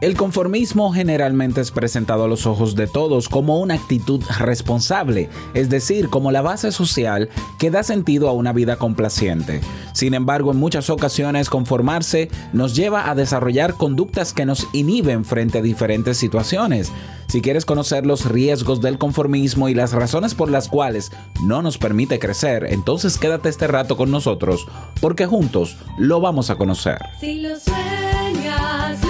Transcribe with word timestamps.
El 0.00 0.16
conformismo 0.16 0.94
generalmente 0.94 1.60
es 1.60 1.70
presentado 1.70 2.24
a 2.24 2.28
los 2.28 2.46
ojos 2.46 2.74
de 2.74 2.86
todos 2.86 3.28
como 3.28 3.60
una 3.60 3.74
actitud 3.74 4.22
responsable, 4.38 5.28
es 5.52 5.68
decir, 5.68 6.08
como 6.08 6.32
la 6.32 6.40
base 6.40 6.72
social 6.72 7.28
que 7.58 7.70
da 7.70 7.82
sentido 7.82 8.26
a 8.30 8.32
una 8.32 8.54
vida 8.54 8.76
complaciente. 8.76 9.60
Sin 9.92 10.14
embargo, 10.14 10.52
en 10.52 10.56
muchas 10.56 10.88
ocasiones 10.88 11.50
conformarse 11.50 12.30
nos 12.54 12.74
lleva 12.74 13.10
a 13.10 13.14
desarrollar 13.14 13.74
conductas 13.74 14.32
que 14.32 14.46
nos 14.46 14.68
inhiben 14.72 15.26
frente 15.26 15.58
a 15.58 15.62
diferentes 15.62 16.16
situaciones. 16.16 16.90
Si 17.28 17.42
quieres 17.42 17.66
conocer 17.66 18.06
los 18.06 18.24
riesgos 18.24 18.80
del 18.80 18.96
conformismo 18.96 19.68
y 19.68 19.74
las 19.74 19.92
razones 19.92 20.34
por 20.34 20.50
las 20.50 20.68
cuales 20.68 21.12
no 21.44 21.60
nos 21.60 21.76
permite 21.76 22.18
crecer, 22.18 22.66
entonces 22.70 23.18
quédate 23.18 23.50
este 23.50 23.66
rato 23.66 23.98
con 23.98 24.10
nosotros 24.10 24.66
porque 25.02 25.26
juntos 25.26 25.76
lo 25.98 26.22
vamos 26.22 26.48
a 26.48 26.56
conocer. 26.56 26.98
Si 27.20 27.40
lo 27.40 27.50
sueñas, 27.60 29.09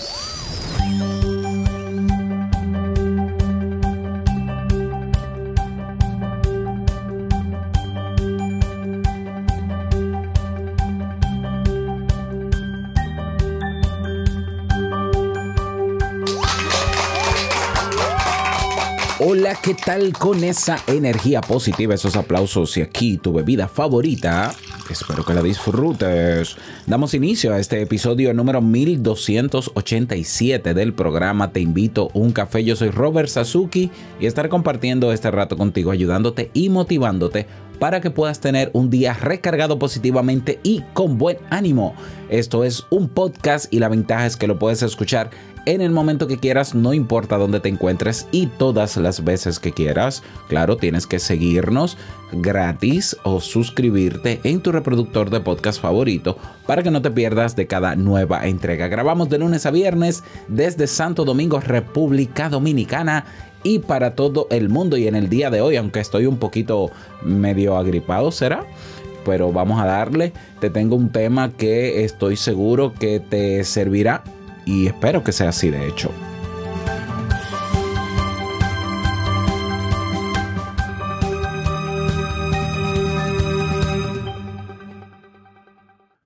Hola, 19.33 19.57
¿qué 19.63 19.73
tal 19.73 20.11
con 20.11 20.43
esa 20.43 20.77
energía 20.87 21.39
positiva, 21.39 21.93
esos 21.93 22.17
aplausos 22.17 22.75
y 22.75 22.81
aquí 22.81 23.17
tu 23.17 23.31
bebida 23.31 23.69
favorita? 23.69 24.53
Espero 24.89 25.23
que 25.23 25.33
la 25.33 25.41
disfrutes. 25.41 26.57
Damos 26.85 27.13
inicio 27.13 27.53
a 27.53 27.59
este 27.59 27.81
episodio 27.81 28.33
número 28.33 28.59
1287 28.59 30.73
del 30.73 30.93
programa 30.93 31.53
Te 31.53 31.61
invito 31.61 32.09
a 32.13 32.17
un 32.17 32.33
café. 32.33 32.65
Yo 32.65 32.75
soy 32.75 32.89
Robert 32.89 33.29
Sasuki 33.29 33.89
y 34.19 34.25
estaré 34.25 34.49
compartiendo 34.49 35.13
este 35.13 35.31
rato 35.31 35.55
contigo, 35.55 35.91
ayudándote 35.91 36.51
y 36.53 36.67
motivándote 36.67 37.47
para 37.81 37.99
que 37.99 38.11
puedas 38.11 38.39
tener 38.39 38.69
un 38.73 38.91
día 38.91 39.13
recargado 39.13 39.79
positivamente 39.79 40.59
y 40.61 40.83
con 40.93 41.17
buen 41.17 41.39
ánimo. 41.49 41.95
Esto 42.29 42.63
es 42.63 42.85
un 42.91 43.09
podcast 43.09 43.73
y 43.73 43.79
la 43.79 43.89
ventaja 43.89 44.27
es 44.27 44.37
que 44.37 44.45
lo 44.45 44.59
puedes 44.59 44.83
escuchar 44.83 45.31
en 45.65 45.81
el 45.81 45.91
momento 45.91 46.27
que 46.27 46.39
quieras, 46.39 46.73
no 46.73 46.93
importa 46.93 47.37
dónde 47.37 47.59
te 47.59 47.69
encuentres 47.69 48.27
y 48.31 48.47
todas 48.47 48.97
las 48.97 49.23
veces 49.23 49.59
que 49.59 49.71
quieras. 49.71 50.23
Claro, 50.47 50.77
tienes 50.77 51.05
que 51.05 51.19
seguirnos 51.19 51.97
gratis 52.31 53.15
o 53.23 53.39
suscribirte 53.41 54.39
en 54.43 54.61
tu 54.61 54.71
reproductor 54.71 55.29
de 55.29 55.41
podcast 55.41 55.81
favorito 55.81 56.37
para 56.65 56.81
que 56.81 56.91
no 56.91 57.01
te 57.01 57.11
pierdas 57.11 57.55
de 57.55 57.67
cada 57.67 57.95
nueva 57.95 58.47
entrega. 58.47 58.87
Grabamos 58.87 59.29
de 59.29 59.37
lunes 59.37 59.65
a 59.65 59.71
viernes 59.71 60.23
desde 60.47 60.87
Santo 60.87 61.25
Domingo, 61.25 61.59
República 61.59 62.49
Dominicana 62.49 63.25
y 63.63 63.79
para 63.79 64.15
todo 64.15 64.47
el 64.49 64.69
mundo. 64.69 64.97
Y 64.97 65.07
en 65.07 65.15
el 65.15 65.29
día 65.29 65.51
de 65.51 65.61
hoy, 65.61 65.75
aunque 65.75 65.99
estoy 65.99 66.25
un 66.25 66.37
poquito 66.37 66.89
medio 67.23 67.77
agripado, 67.77 68.31
será 68.31 68.65
pero 69.23 69.51
vamos 69.51 69.79
a 69.79 69.85
darle. 69.85 70.33
Te 70.59 70.71
tengo 70.71 70.95
un 70.95 71.11
tema 71.11 71.51
que 71.51 72.03
estoy 72.03 72.37
seguro 72.37 72.91
que 72.91 73.19
te 73.19 73.63
servirá 73.63 74.23
y 74.65 74.87
espero 74.87 75.23
que 75.23 75.31
sea 75.31 75.49
así 75.49 75.69
de 75.69 75.87
hecho. 75.87 76.11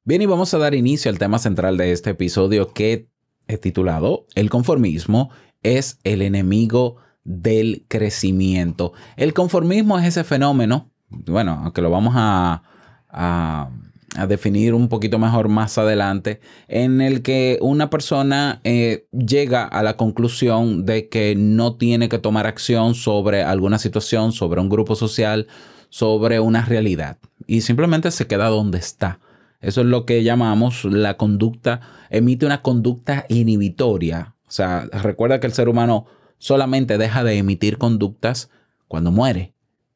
Bien, 0.07 0.21
y 0.21 0.27
vamos 0.27 0.53
a 0.53 0.59
dar 0.59 0.75
inicio 0.75 1.09
al 1.09 1.17
tema 1.17 1.39
central 1.39 1.77
de 1.77 1.91
este 1.91 2.11
episodio 2.11 2.71
que 2.73 3.09
he 3.47 3.57
titulado 3.57 4.27
El 4.35 4.51
conformismo 4.51 5.31
es 5.63 5.97
el 6.03 6.21
enemigo 6.21 6.97
del 7.23 7.85
crecimiento. 7.87 8.93
El 9.17 9.33
conformismo 9.33 9.97
es 9.97 10.05
ese 10.05 10.23
fenómeno, 10.23 10.91
bueno, 11.09 11.59
aunque 11.63 11.81
lo 11.81 11.89
vamos 11.89 12.13
a, 12.15 12.61
a, 13.09 13.71
a 14.15 14.27
definir 14.27 14.73
un 14.73 14.87
poquito 14.87 15.19
mejor 15.19 15.49
más 15.49 15.77
adelante, 15.77 16.39
en 16.67 17.01
el 17.01 17.21
que 17.21 17.57
una 17.61 17.89
persona 17.89 18.61
eh, 18.63 19.07
llega 19.11 19.63
a 19.63 19.83
la 19.83 19.97
conclusión 19.97 20.85
de 20.85 21.09
que 21.09 21.35
no 21.35 21.75
tiene 21.75 22.09
que 22.09 22.19
tomar 22.19 22.47
acción 22.47 22.95
sobre 22.95 23.43
alguna 23.43 23.79
situación, 23.79 24.31
sobre 24.31 24.61
un 24.61 24.69
grupo 24.69 24.95
social, 24.95 25.47
sobre 25.89 26.39
una 26.39 26.63
realidad, 26.65 27.17
y 27.47 27.61
simplemente 27.61 28.11
se 28.11 28.27
queda 28.27 28.47
donde 28.47 28.79
está. 28.79 29.19
Eso 29.61 29.81
es 29.81 29.87
lo 29.87 30.05
que 30.05 30.23
llamamos 30.23 30.85
la 30.85 31.17
conducta, 31.17 31.81
emite 32.09 32.45
una 32.45 32.61
conducta 32.61 33.25
inhibitoria. 33.29 34.35
O 34.47 34.51
sea, 34.51 34.87
recuerda 34.91 35.39
que 35.39 35.47
el 35.47 35.53
ser 35.53 35.69
humano 35.69 36.05
solamente 36.37 36.97
deja 36.97 37.23
de 37.23 37.37
emitir 37.37 37.77
conductas 37.77 38.49
cuando 38.87 39.11
muere. 39.11 39.53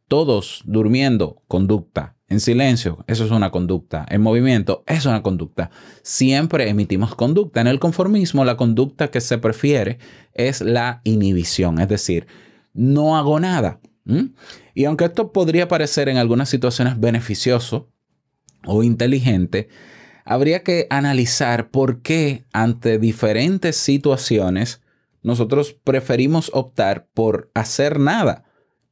Todos 0.08 0.64
durmiendo, 0.66 1.44
conducta. 1.48 2.16
En 2.30 2.40
silencio, 2.40 3.04
eso 3.08 3.26
es 3.26 3.32
una 3.32 3.50
conducta. 3.50 4.06
En 4.08 4.22
movimiento, 4.22 4.84
es 4.86 5.06
una 5.08 5.24
conducta. 5.24 5.72
Siempre 6.04 6.70
emitimos 6.70 7.16
conducta. 7.16 7.60
En 7.60 7.68
el 7.68 7.80
conformismo, 7.80 8.46
la 8.46 8.56
conducta 8.56 9.10
que 9.10 9.20
se 9.20 9.40
prefiere 9.40 9.98
es 10.34 10.62
la 10.62 11.02
inhibición, 11.04 11.80
es 11.80 11.90
decir, 11.90 12.28
no 12.74 13.18
hago 13.18 13.40
nada. 13.40 13.80
Y 14.74 14.86
aunque 14.86 15.06
esto 15.06 15.32
podría 15.32 15.68
parecer 15.68 16.08
en 16.08 16.18
algunas 16.18 16.50
situaciones 16.50 17.00
beneficioso 17.00 17.90
o 18.66 18.84
inteligente, 18.84 19.70
habría 20.24 20.64
que 20.64 20.88
analizar 20.90 21.70
por 21.72 22.02
qué 22.02 22.46
ante 22.54 23.00
diferentes 23.00 23.76
situaciones 23.76 24.82
nosotros 25.22 25.74
preferimos 25.84 26.52
optar 26.54 27.08
por 27.14 27.52
hacer 27.54 28.00
nada. 28.00 28.46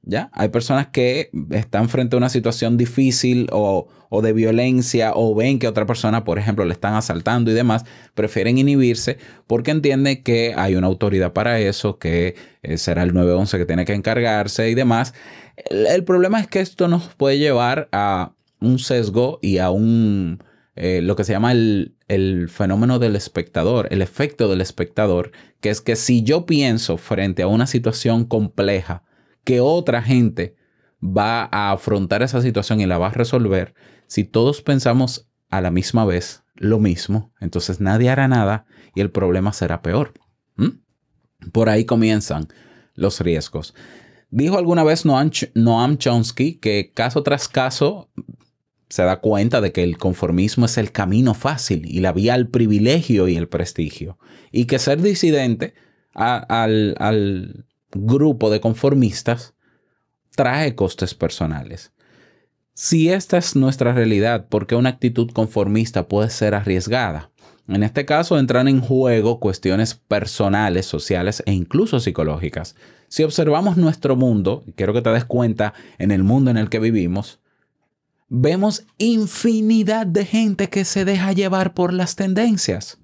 ¿Ya? 0.10 0.30
Hay 0.32 0.48
personas 0.48 0.88
que 0.88 1.30
están 1.52 1.90
frente 1.90 2.16
a 2.16 2.18
una 2.18 2.30
situación 2.30 2.78
difícil 2.78 3.50
o, 3.52 3.90
o, 4.08 4.22
de 4.22 4.32
violencia 4.32 5.12
o 5.14 5.36
ven 5.36 5.60
que 5.60 5.68
otra 5.68 5.86
persona, 5.86 6.24
por 6.24 6.40
ejemplo, 6.40 6.64
le 6.64 6.72
están 6.72 6.94
asaltando 6.94 7.52
y 7.52 7.54
demás, 7.54 7.84
prefieren 8.14 8.58
inhibirse 8.58 9.18
porque 9.48 9.72
entienden 9.72 10.24
que 10.24 10.54
hay 10.56 10.76
una 10.76 10.88
autoridad 10.88 11.34
para 11.34 11.60
eso, 11.60 12.00
que 12.00 12.36
eh, 12.64 12.78
será 12.78 13.04
el 13.04 13.14
911 13.14 13.58
que 13.58 13.66
tiene 13.66 13.84
que 13.84 13.94
encargarse 13.96 14.70
y 14.70 14.76
demás. 14.76 15.14
El, 15.70 16.06
problema 16.06 16.40
es 16.40 16.48
que 16.48 16.62
esto 16.62 16.88
nos 16.88 17.14
puede 17.16 17.38
llevar 17.38 17.90
a 17.92 18.32
un 18.62 18.80
sesgo 18.80 19.40
y 19.42 19.58
a 19.58 19.72
un, 19.72 20.42
eh, 20.78 21.02
lo 21.04 21.18
que 21.18 21.26
se 21.26 21.34
llama 21.34 21.52
el, 21.52 21.96
el 22.08 22.48
fenómeno 22.48 22.98
del 22.98 23.18
espectador, 23.18 23.90
el 23.92 24.02
efecto 24.02 24.48
del 24.48 24.62
espectador, 24.62 25.34
que 25.60 25.70
es 25.70 25.82
que 25.82 25.98
si 25.98 26.24
yo 26.24 26.46
pienso 26.46 26.96
frente 26.96 27.42
a 27.42 27.48
una 27.48 27.68
situación 27.68 28.24
compleja, 28.24 29.04
que 29.48 29.62
otra 29.62 30.02
gente 30.02 30.58
va 31.02 31.48
a 31.54 31.72
afrontar 31.72 32.22
esa 32.22 32.42
situación 32.42 32.82
y 32.82 32.86
la 32.86 32.98
va 32.98 33.08
a 33.08 33.12
resolver, 33.12 33.76
si 34.06 34.26
todos 34.26 34.62
pensamos 34.62 35.30
a 35.50 35.62
la 35.62 35.72
misma 35.72 36.04
vez 36.04 36.44
lo 36.56 36.80
mismo, 36.80 37.32
entonces 37.40 37.80
nadie 37.80 38.10
hará 38.10 38.28
nada 38.28 38.66
y 38.94 39.00
el 39.00 39.10
problema 39.10 39.54
será 39.54 39.82
peor. 39.82 40.12
¿Mm? 40.58 41.52
Por 41.54 41.70
ahí 41.70 41.86
comienzan 41.86 42.50
los 42.94 43.22
riesgos. 43.22 43.74
Dijo 44.32 44.58
alguna 44.58 44.84
vez 44.84 45.06
Noam, 45.06 45.32
Noam 45.54 45.98
Chomsky 45.98 46.56
que 46.56 46.92
caso 46.94 47.24
tras 47.24 47.48
caso 47.48 48.10
se 48.90 49.04
da 49.04 49.22
cuenta 49.22 49.62
de 49.62 49.72
que 49.72 49.84
el 49.84 49.98
conformismo 49.98 50.66
es 50.66 50.78
el 50.78 50.92
camino 50.92 51.34
fácil 51.34 51.86
y 51.86 52.02
la 52.02 52.12
vía 52.12 52.34
al 52.34 52.50
privilegio 52.50 53.30
y 53.30 53.38
el 53.38 53.48
prestigio. 53.48 54.20
Y 54.52 54.66
que 54.66 54.78
ser 54.78 55.02
disidente 55.02 55.74
al, 56.14 56.96
al 57.00 57.67
grupo 57.92 58.50
de 58.50 58.62
conformistas 58.62 59.54
trae 60.36 60.76
costes 60.76 61.14
personales. 61.14 61.92
Si 62.74 63.10
esta 63.10 63.38
es 63.38 63.56
nuestra 63.56 63.92
realidad, 63.92 64.48
¿por 64.48 64.68
qué 64.68 64.76
una 64.76 64.90
actitud 64.90 65.32
conformista 65.32 66.08
puede 66.08 66.30
ser 66.30 66.54
arriesgada? 66.54 67.32
En 67.68 67.84
este 67.84 68.06
caso 68.06 68.38
entran 68.38 68.68
en 68.68 68.80
juego 68.80 69.40
cuestiones 69.40 69.96
personales, 69.96 70.86
sociales 70.86 71.44
e 71.46 71.54
incluso 71.54 72.00
psicológicas. 72.00 72.76
Si 73.10 73.24
observamos 73.24 73.78
nuestro 73.78 74.16
mundo, 74.16 74.64
y 74.68 74.74
quiero 74.74 74.94
que 74.94 75.02
te 75.02 75.10
des 75.10 75.26
cuenta 75.26 75.74
en 75.98 76.12
el 76.12 76.24
mundo 76.24 76.52
en 76.52 76.58
el 76.58 76.70
que 76.70 76.80
vivimos, 76.80 77.40
vemos 78.30 78.86
infinidad 78.98 80.06
de 80.06 80.26
gente 80.26 80.70
que 80.70 80.86
se 80.86 81.04
deja 81.04 81.34
llevar 81.34 81.74
por 81.74 81.94
las 81.94 82.16
tendencias. 82.16 83.00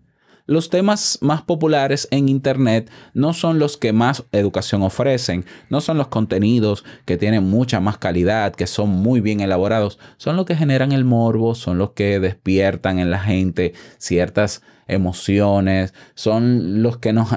Los 0.46 0.70
temas 0.70 1.20
más 1.22 1.42
populares 1.42 2.08
en 2.12 2.28
Internet 2.28 2.92
no 3.14 3.34
son 3.34 3.60
los 3.60 3.78
que 3.78 3.94
más 3.94 4.26
educación 4.34 4.82
ofrecen, 4.82 5.46
no 5.70 5.80
son 5.80 5.98
los 5.98 6.10
contenidos 6.10 6.84
que 7.06 7.16
tienen 7.16 7.46
mucha 7.46 7.80
más 7.80 7.98
calidad, 7.98 8.54
que 8.54 8.68
son 8.68 8.90
muy 8.90 9.22
bien 9.22 9.40
elaborados, 9.40 10.00
son 10.18 10.36
los 10.36 10.46
que 10.46 10.58
generan 10.58 10.92
el 10.92 11.06
morbo, 11.06 11.56
son 11.56 11.78
los 11.78 11.92
que 11.92 12.20
despiertan 12.20 13.00
en 13.00 13.10
la 13.10 13.20
gente 13.20 13.74
ciertas 13.98 14.64
emociones, 14.86 15.94
son 16.14 16.84
los 16.84 16.98
que 16.98 17.14
nos, 17.14 17.30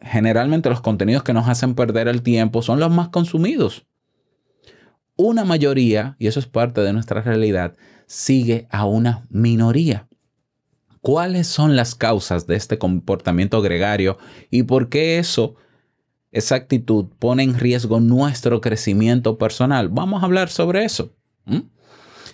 generalmente 0.00 0.70
los 0.70 0.80
contenidos 0.80 1.24
que 1.24 1.32
nos 1.32 1.48
hacen 1.48 1.74
perder 1.74 2.06
el 2.06 2.22
tiempo, 2.22 2.62
son 2.62 2.78
los 2.78 2.92
más 2.92 3.08
consumidos. 3.08 3.84
Una 5.16 5.44
mayoría, 5.44 6.14
y 6.20 6.28
eso 6.28 6.38
es 6.38 6.46
parte 6.46 6.82
de 6.82 6.92
nuestra 6.92 7.20
realidad, 7.20 7.76
sigue 8.06 8.68
a 8.70 8.84
una 8.84 9.26
minoría. 9.28 10.08
¿Cuáles 11.04 11.48
son 11.48 11.76
las 11.76 11.94
causas 11.94 12.46
de 12.46 12.56
este 12.56 12.78
comportamiento 12.78 13.60
gregario 13.60 14.16
y 14.50 14.62
por 14.62 14.88
qué 14.88 15.18
eso, 15.18 15.54
esa 16.32 16.54
actitud, 16.54 17.08
pone 17.18 17.42
en 17.42 17.58
riesgo 17.58 18.00
nuestro 18.00 18.62
crecimiento 18.62 19.36
personal? 19.36 19.90
Vamos 19.90 20.22
a 20.22 20.24
hablar 20.24 20.48
sobre 20.48 20.82
eso. 20.82 21.12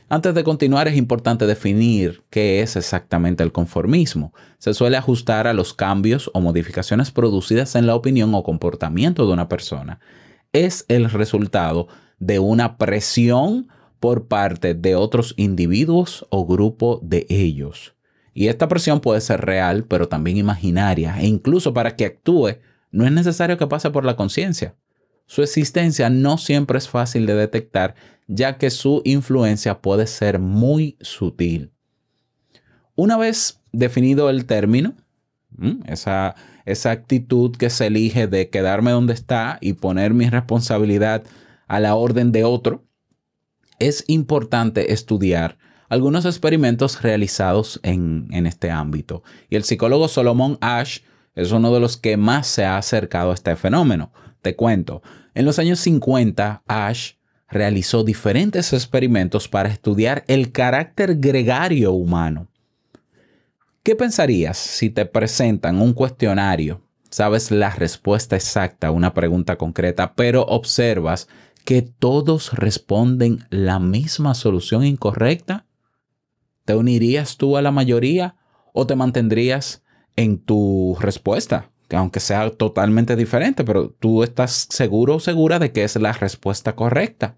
Antes 0.08 0.36
de 0.36 0.44
continuar, 0.44 0.86
es 0.86 0.96
importante 0.96 1.48
definir 1.48 2.22
qué 2.30 2.62
es 2.62 2.76
exactamente 2.76 3.42
el 3.42 3.50
conformismo. 3.50 4.32
Se 4.58 4.72
suele 4.72 4.96
ajustar 4.96 5.48
a 5.48 5.52
los 5.52 5.74
cambios 5.74 6.30
o 6.32 6.40
modificaciones 6.40 7.10
producidas 7.10 7.74
en 7.74 7.88
la 7.88 7.96
opinión 7.96 8.32
o 8.36 8.44
comportamiento 8.44 9.26
de 9.26 9.32
una 9.32 9.48
persona. 9.48 9.98
Es 10.52 10.84
el 10.86 11.10
resultado 11.10 11.88
de 12.20 12.38
una 12.38 12.78
presión 12.78 13.66
por 13.98 14.28
parte 14.28 14.74
de 14.74 14.94
otros 14.94 15.34
individuos 15.36 16.24
o 16.30 16.46
grupo 16.46 17.00
de 17.02 17.26
ellos. 17.28 17.96
Y 18.32 18.48
esta 18.48 18.68
presión 18.68 19.00
puede 19.00 19.20
ser 19.20 19.40
real, 19.40 19.84
pero 19.84 20.08
también 20.08 20.36
imaginaria. 20.36 21.20
E 21.20 21.26
incluso 21.26 21.74
para 21.74 21.96
que 21.96 22.06
actúe, 22.06 22.58
no 22.90 23.04
es 23.04 23.12
necesario 23.12 23.58
que 23.58 23.66
pase 23.66 23.90
por 23.90 24.04
la 24.04 24.16
conciencia. 24.16 24.76
Su 25.26 25.42
existencia 25.42 26.10
no 26.10 26.38
siempre 26.38 26.78
es 26.78 26.88
fácil 26.88 27.26
de 27.26 27.34
detectar, 27.34 27.94
ya 28.26 28.58
que 28.58 28.70
su 28.70 29.02
influencia 29.04 29.80
puede 29.80 30.06
ser 30.06 30.38
muy 30.38 30.96
sutil. 31.00 31.72
Una 32.96 33.16
vez 33.16 33.60
definido 33.72 34.28
el 34.28 34.44
término, 34.44 34.94
esa, 35.86 36.34
esa 36.64 36.90
actitud 36.90 37.56
que 37.56 37.70
se 37.70 37.86
elige 37.86 38.26
de 38.26 38.50
quedarme 38.50 38.90
donde 38.90 39.14
está 39.14 39.58
y 39.60 39.74
poner 39.74 40.14
mi 40.14 40.28
responsabilidad 40.28 41.24
a 41.66 41.80
la 41.80 41.94
orden 41.94 42.32
de 42.32 42.44
otro, 42.44 42.84
es 43.78 44.04
importante 44.08 44.92
estudiar 44.92 45.58
algunos 45.90 46.24
experimentos 46.24 47.02
realizados 47.02 47.78
en, 47.82 48.28
en, 48.30 48.46
este 48.46 48.70
ámbito. 48.70 49.22
Y 49.50 49.56
el 49.56 49.64
psicólogo 49.64 50.08
Solomon 50.08 50.56
Ash 50.62 51.00
es 51.34 51.52
uno 51.52 51.72
de 51.74 51.80
los 51.80 51.98
que 51.98 52.16
más 52.16 52.46
se 52.46 52.64
ha 52.64 52.78
acercado 52.78 53.30
a 53.30 53.34
este 53.34 53.54
fenómeno. 53.56 54.12
Te 54.40 54.56
cuento, 54.56 55.02
en 55.34 55.44
los 55.44 55.58
años 55.58 55.80
50, 55.80 56.62
Ash 56.66 57.12
realizó 57.48 58.04
diferentes 58.04 58.72
experimentos 58.72 59.48
para 59.48 59.68
estudiar 59.68 60.24
el 60.28 60.52
carácter 60.52 61.16
gregario 61.16 61.92
humano. 61.92 62.48
¿Qué 63.82 63.96
pensarías 63.96 64.58
si 64.58 64.90
te 64.90 65.06
presentan 65.06 65.80
un 65.80 65.92
cuestionario? 65.92 66.82
Sabes 67.10 67.50
la 67.50 67.70
respuesta 67.70 68.36
exacta 68.36 68.88
a 68.88 68.90
una 68.92 69.14
pregunta 69.14 69.56
concreta, 69.56 70.14
pero 70.14 70.42
observas 70.42 71.28
que 71.64 71.82
todos 71.82 72.52
responden 72.52 73.46
la 73.50 73.80
misma 73.80 74.34
solución 74.34 74.84
incorrecta. 74.84 75.66
¿Te 76.70 76.76
unirías 76.76 77.36
tú 77.36 77.56
a 77.56 77.62
la 77.62 77.72
mayoría 77.72 78.36
o 78.72 78.86
te 78.86 78.94
mantendrías 78.94 79.82
en 80.14 80.38
tu 80.38 80.96
respuesta? 81.00 81.72
Que 81.88 81.96
aunque 81.96 82.20
sea 82.20 82.48
totalmente 82.50 83.16
diferente, 83.16 83.64
pero 83.64 83.90
tú 83.90 84.22
estás 84.22 84.68
seguro 84.70 85.16
o 85.16 85.18
segura 85.18 85.58
de 85.58 85.72
que 85.72 85.82
es 85.82 85.96
la 85.96 86.12
respuesta 86.12 86.76
correcta. 86.76 87.36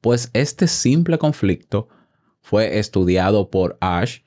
Pues 0.00 0.30
este 0.32 0.68
simple 0.68 1.18
conflicto 1.18 1.88
fue 2.40 2.78
estudiado 2.78 3.50
por 3.50 3.76
Ash 3.82 4.20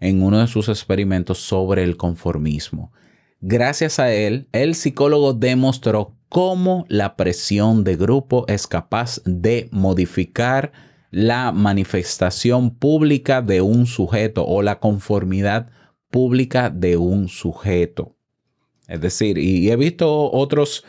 en 0.00 0.20
uno 0.20 0.40
de 0.40 0.48
sus 0.48 0.68
experimentos 0.68 1.38
sobre 1.38 1.84
el 1.84 1.96
conformismo. 1.96 2.92
Gracias 3.40 4.00
a 4.00 4.12
él, 4.12 4.48
el 4.50 4.74
psicólogo 4.74 5.32
demostró 5.32 6.16
cómo 6.28 6.86
la 6.88 7.14
presión 7.14 7.84
de 7.84 7.94
grupo 7.94 8.46
es 8.48 8.66
capaz 8.66 9.20
de 9.24 9.68
modificar 9.70 10.72
la 11.10 11.52
manifestación 11.52 12.70
pública 12.70 13.42
de 13.42 13.60
un 13.60 13.86
sujeto 13.86 14.44
o 14.46 14.62
la 14.62 14.78
conformidad 14.78 15.70
pública 16.10 16.70
de 16.70 16.96
un 16.96 17.28
sujeto. 17.28 18.16
Es 18.86 19.00
decir, 19.00 19.38
y 19.38 19.70
he 19.70 19.76
visto 19.76 20.30
otros, 20.32 20.84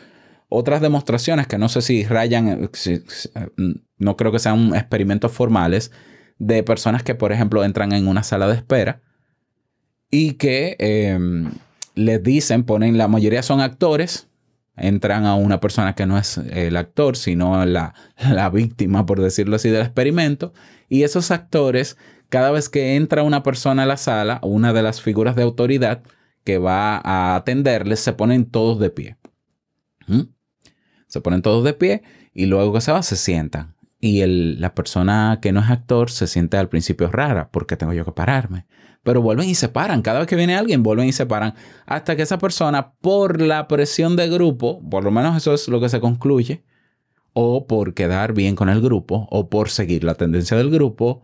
otras 0.48 0.80
demostraciones 0.80 1.46
que 1.46 1.58
no 1.58 1.68
sé 1.68 1.82
si 1.82 2.04
rayan, 2.04 2.70
no 3.98 4.16
creo 4.16 4.32
que 4.32 4.38
sean 4.38 4.74
experimentos 4.74 5.32
formales, 5.32 5.92
de 6.40 6.62
personas 6.62 7.02
que, 7.02 7.14
por 7.14 7.32
ejemplo, 7.32 7.62
entran 7.62 7.92
en 7.92 8.08
una 8.08 8.22
sala 8.22 8.48
de 8.48 8.54
espera 8.54 9.02
y 10.10 10.32
que 10.32 10.74
eh, 10.78 11.18
les 11.94 12.22
dicen, 12.22 12.64
ponen, 12.64 12.96
la 12.96 13.08
mayoría 13.08 13.42
son 13.42 13.60
actores, 13.60 14.29
entran 14.76 15.26
a 15.26 15.34
una 15.34 15.60
persona 15.60 15.94
que 15.94 16.06
no 16.06 16.18
es 16.18 16.38
el 16.38 16.76
actor, 16.76 17.16
sino 17.16 17.64
la, 17.66 17.94
la, 18.30 18.50
víctima, 18.50 19.06
por 19.06 19.20
decirlo 19.20 19.56
así, 19.56 19.68
del 19.70 19.82
experimento. 19.82 20.52
Y 20.88 21.02
esos 21.02 21.30
actores, 21.30 21.96
cada 22.28 22.50
vez 22.50 22.68
que 22.68 22.96
entra 22.96 23.22
una 23.22 23.42
persona 23.42 23.82
a 23.84 23.86
la 23.86 23.96
sala, 23.96 24.40
una 24.42 24.72
de 24.72 24.82
las 24.82 25.00
figuras 25.00 25.36
de 25.36 25.42
autoridad 25.42 26.02
que 26.44 26.58
va 26.58 27.00
a 27.04 27.36
atenderles, 27.36 28.00
se 28.00 28.12
ponen 28.12 28.46
todos 28.46 28.78
de 28.78 28.90
pie. 28.90 29.16
¿Mm? 30.06 30.22
Se 31.06 31.20
ponen 31.20 31.42
todos 31.42 31.64
de 31.64 31.74
pie 31.74 32.02
y 32.32 32.46
luego 32.46 32.72
que 32.72 32.80
se 32.80 32.92
va, 32.92 33.02
se 33.02 33.16
sientan. 33.16 33.74
Y 34.00 34.22
el, 34.22 34.60
la 34.60 34.74
persona 34.74 35.40
que 35.42 35.52
no 35.52 35.60
es 35.60 35.68
actor 35.68 36.10
se 36.10 36.26
siente 36.26 36.56
al 36.56 36.68
principio 36.68 37.10
rara 37.10 37.50
porque 37.50 37.76
tengo 37.76 37.92
yo 37.92 38.04
que 38.04 38.12
pararme. 38.12 38.66
Pero 39.02 39.22
vuelven 39.22 39.48
y 39.48 39.54
se 39.54 39.68
paran. 39.68 40.02
Cada 40.02 40.18
vez 40.18 40.28
que 40.28 40.36
viene 40.36 40.56
alguien, 40.56 40.82
vuelven 40.82 41.08
y 41.08 41.12
se 41.12 41.26
paran. 41.26 41.54
Hasta 41.86 42.16
que 42.16 42.22
esa 42.22 42.38
persona, 42.38 42.92
por 43.00 43.40
la 43.40 43.66
presión 43.66 44.16
de 44.16 44.28
grupo, 44.28 44.82
por 44.90 45.04
lo 45.04 45.10
menos 45.10 45.36
eso 45.36 45.54
es 45.54 45.68
lo 45.68 45.80
que 45.80 45.88
se 45.88 46.00
concluye, 46.00 46.64
o 47.32 47.66
por 47.66 47.94
quedar 47.94 48.34
bien 48.34 48.56
con 48.56 48.68
el 48.68 48.80
grupo, 48.80 49.26
o 49.30 49.48
por 49.48 49.70
seguir 49.70 50.04
la 50.04 50.14
tendencia 50.14 50.56
del 50.56 50.70
grupo, 50.70 51.22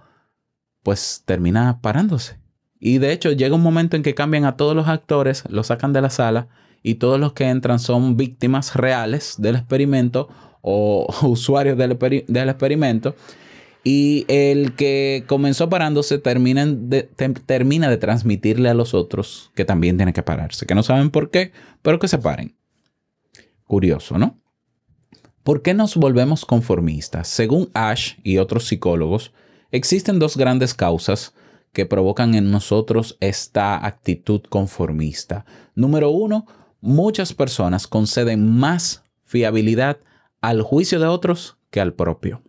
pues 0.83 1.23
termina 1.26 1.80
parándose. 1.83 2.38
Y 2.78 2.99
de 2.99 3.12
hecho 3.12 3.33
llega 3.33 3.54
un 3.54 3.62
momento 3.62 3.97
en 3.97 4.02
que 4.02 4.14
cambian 4.14 4.45
a 4.45 4.56
todos 4.56 4.76
los 4.76 4.88
actores, 4.88 5.45
los 5.49 5.68
sacan 5.68 5.92
de 5.92 6.02
la 6.02 6.11
sala 6.11 6.49
y 6.83 6.95
todos 6.95 7.18
los 7.18 7.33
que 7.33 7.49
entran 7.49 7.78
son 7.78 8.16
víctimas 8.16 8.76
reales 8.76 9.35
del 9.38 9.56
experimento 9.56 10.28
o 10.61 11.06
usuarios 11.23 11.76
del, 11.76 11.99
del, 12.28 12.49
experimento. 12.49 13.16
Y 13.88 14.25
el 14.26 14.75
que 14.75 15.23
comenzó 15.28 15.69
parándose 15.69 16.19
termina 16.19 16.66
de, 16.66 17.05
transmitirle 17.05 18.69
a 18.69 18.75
los 18.75 18.95
otros 18.95 19.52
que 19.55 19.64
también 19.64 19.97
tienen 19.97 20.12
que 20.12 20.25
pararse, 20.25 20.66
que 20.66 20.75
no 20.75 20.83
saben 20.83 21.11
por 21.11 21.31
qué, 21.31 21.52
pero 21.83 22.00
que 22.00 22.09
se 22.09 22.19
paren. 22.19 22.57
Curioso, 23.64 24.19
¿no? 24.19 24.40
¿Por 25.45 25.62
qué 25.62 25.73
nos 25.73 25.95
volvemos 25.95 26.45
conformistas? 26.45 27.28
Según 27.28 27.71
Ash 27.75 28.14
y 28.25 28.38
otros 28.38 28.66
psicólogos, 28.66 29.33
existen 29.71 30.19
dos 30.19 30.37
grandes 30.37 30.75
causas 30.75 31.33
que 31.73 31.87
provocan 31.87 32.35
en 32.35 32.50
nosotros 32.50 33.16
esta 33.21 33.87
actitud 33.87 34.40
conformista. 34.49 35.47
Número 35.76 36.11
uno, 36.11 36.47
muchas 36.81 37.33
personas 37.33 37.87
conceden 37.87 38.50
más 38.50 39.05
fiabilidad 39.26 39.99
al 40.40 40.62
juicio 40.62 40.99
de 40.99 41.07
otros 41.07 41.57
que 41.71 41.81
al 41.81 41.95
propio. 41.95 42.43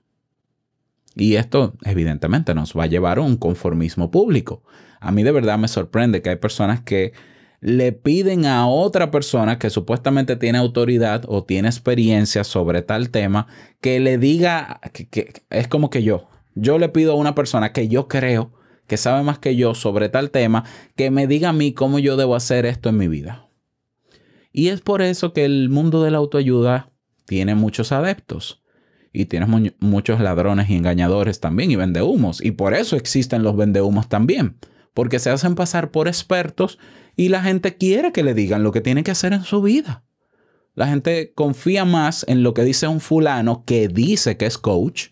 Y 1.18 1.36
esto 1.36 1.74
evidentemente 1.84 2.54
nos 2.54 2.78
va 2.78 2.84
a 2.84 2.88
llevar 2.88 3.18
a 3.18 3.22
un 3.22 3.38
conformismo 3.38 4.12
público. 4.12 4.64
A 5.00 5.12
mí 5.12 5.24
de 5.24 5.32
verdad 5.32 5.58
me 5.58 5.68
sorprende 5.68 6.22
que 6.22 6.30
hay 6.30 6.36
personas 6.36 6.82
que 6.82 7.14
le 7.60 7.92
piden 7.92 8.46
a 8.46 8.68
otra 8.68 9.10
persona 9.10 9.58
que 9.58 9.72
supuestamente 9.72 10.36
tiene 10.36 10.60
autoridad 10.60 11.24
o 11.28 11.44
tiene 11.44 11.70
experiencia 11.70 12.44
sobre 12.44 12.84
tal 12.84 13.10
tema 13.10 13.48
que 13.82 14.00
le 14.00 14.20
diga 14.20 14.80
que, 14.94 15.34
es 15.50 15.68
como 15.68 15.90
que 15.90 16.04
yo. 16.04 16.30
Yo 16.54 16.78
le 16.78 16.90
pido 16.90 17.14
a 17.14 17.16
una 17.16 17.34
persona 17.34 17.74
que 17.74 17.88
yo 17.88 18.08
creo 18.08 18.54
que 18.86 18.98
sabe 18.98 19.24
más 19.24 19.40
que 19.40 19.56
yo 19.56 19.74
sobre 19.74 20.10
tal 20.10 20.30
tema 20.30 20.66
que 20.96 21.10
me 21.10 21.26
diga 21.26 21.50
a 21.50 21.54
mí 21.54 21.74
cómo 21.74 21.98
yo 21.98 22.16
debo 22.16 22.36
hacer 22.36 22.68
esto 22.68 22.90
en 22.90 22.98
mi 22.98 23.08
vida. 23.08 23.50
Y 24.54 24.70
es 24.70 24.82
por 24.82 25.02
eso 25.02 25.34
que 25.34 25.46
el 25.46 25.70
mundo 25.70 26.04
de 26.04 26.12
la 26.12 26.20
autoayuda 26.20 26.92
tiene 27.26 27.56
muchos 27.56 27.92
adeptos 27.92 28.62
y 29.18 29.26
tienes 29.26 29.50
mu 29.50 29.68
muchos 29.80 30.22
ladrones 30.22 30.70
y 30.70 30.76
engañadores 30.76 31.40
también 31.40 31.72
y 31.72 31.76
vendehumos. 31.76 32.40
Y 32.44 32.52
por 32.52 32.76
eso 32.76 32.96
existen 32.96 33.42
los 33.42 33.58
vendehumos 33.58 34.08
también, 34.08 34.58
porque 34.94 35.18
se 35.18 35.32
hacen 35.32 35.56
pasar 35.56 35.90
por 35.90 36.08
expertos 36.08 36.78
y 37.16 37.30
la 37.30 37.42
gente 37.42 37.78
quiere 37.78 38.12
que 38.12 38.22
le 38.22 38.36
digan 38.36 38.62
lo 38.62 38.72
que 38.72 38.82
tiene 38.82 39.04
que 39.04 39.10
hacer 39.10 39.34
en 39.34 39.44
su 39.44 39.64
vida. 39.64 40.04
La 40.76 40.88
gente 40.88 41.34
confía 41.34 41.84
más 41.84 42.26
en 42.28 42.44
lo 42.44 42.54
que 42.54 42.64
dice 42.64 42.88
un 42.88 43.00
fulano 43.00 43.64
que 43.66 43.88
dice 43.88 44.38
que 44.38 44.46
es 44.46 44.60
coach, 44.60 45.08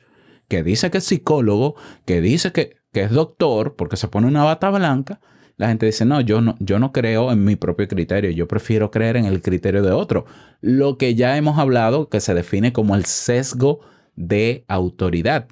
que 0.47 0.61
dice 0.61 0.91
que 0.91 0.99
es 0.99 1.05
psicólogo, 1.05 1.73
que 2.05 2.21
dice 2.21 2.51
que, 2.51 2.77
que 2.93 3.01
es 3.01 3.11
doctor, 3.11 3.75
porque 3.75 3.97
se 3.97 4.07
pone 4.07 4.27
una 4.27 4.43
bata 4.43 4.69
blanca. 4.69 5.19
La 5.57 5.69
gente 5.69 5.87
dice, 5.87 6.05
no 6.05 6.21
yo, 6.21 6.41
no, 6.41 6.55
yo 6.59 6.77
no 6.77 6.91
creo 6.91 7.31
en 7.31 7.43
mi 7.43 7.55
propio 7.55 7.87
criterio, 7.87 8.29
yo 8.29 8.47
prefiero 8.47 8.91
creer 8.91 9.17
en 9.17 9.25
el 9.25 9.41
criterio 9.41 9.81
de 9.81 9.91
otro. 9.91 10.25
Lo 10.61 10.99
que 10.99 11.15
ya 11.15 11.37
hemos 11.37 11.57
hablado, 11.57 12.09
que 12.09 12.19
se 12.19 12.35
define 12.35 12.71
como 12.71 12.95
el 12.95 13.05
sesgo 13.05 13.79
de 14.15 14.65
autoridad, 14.67 15.47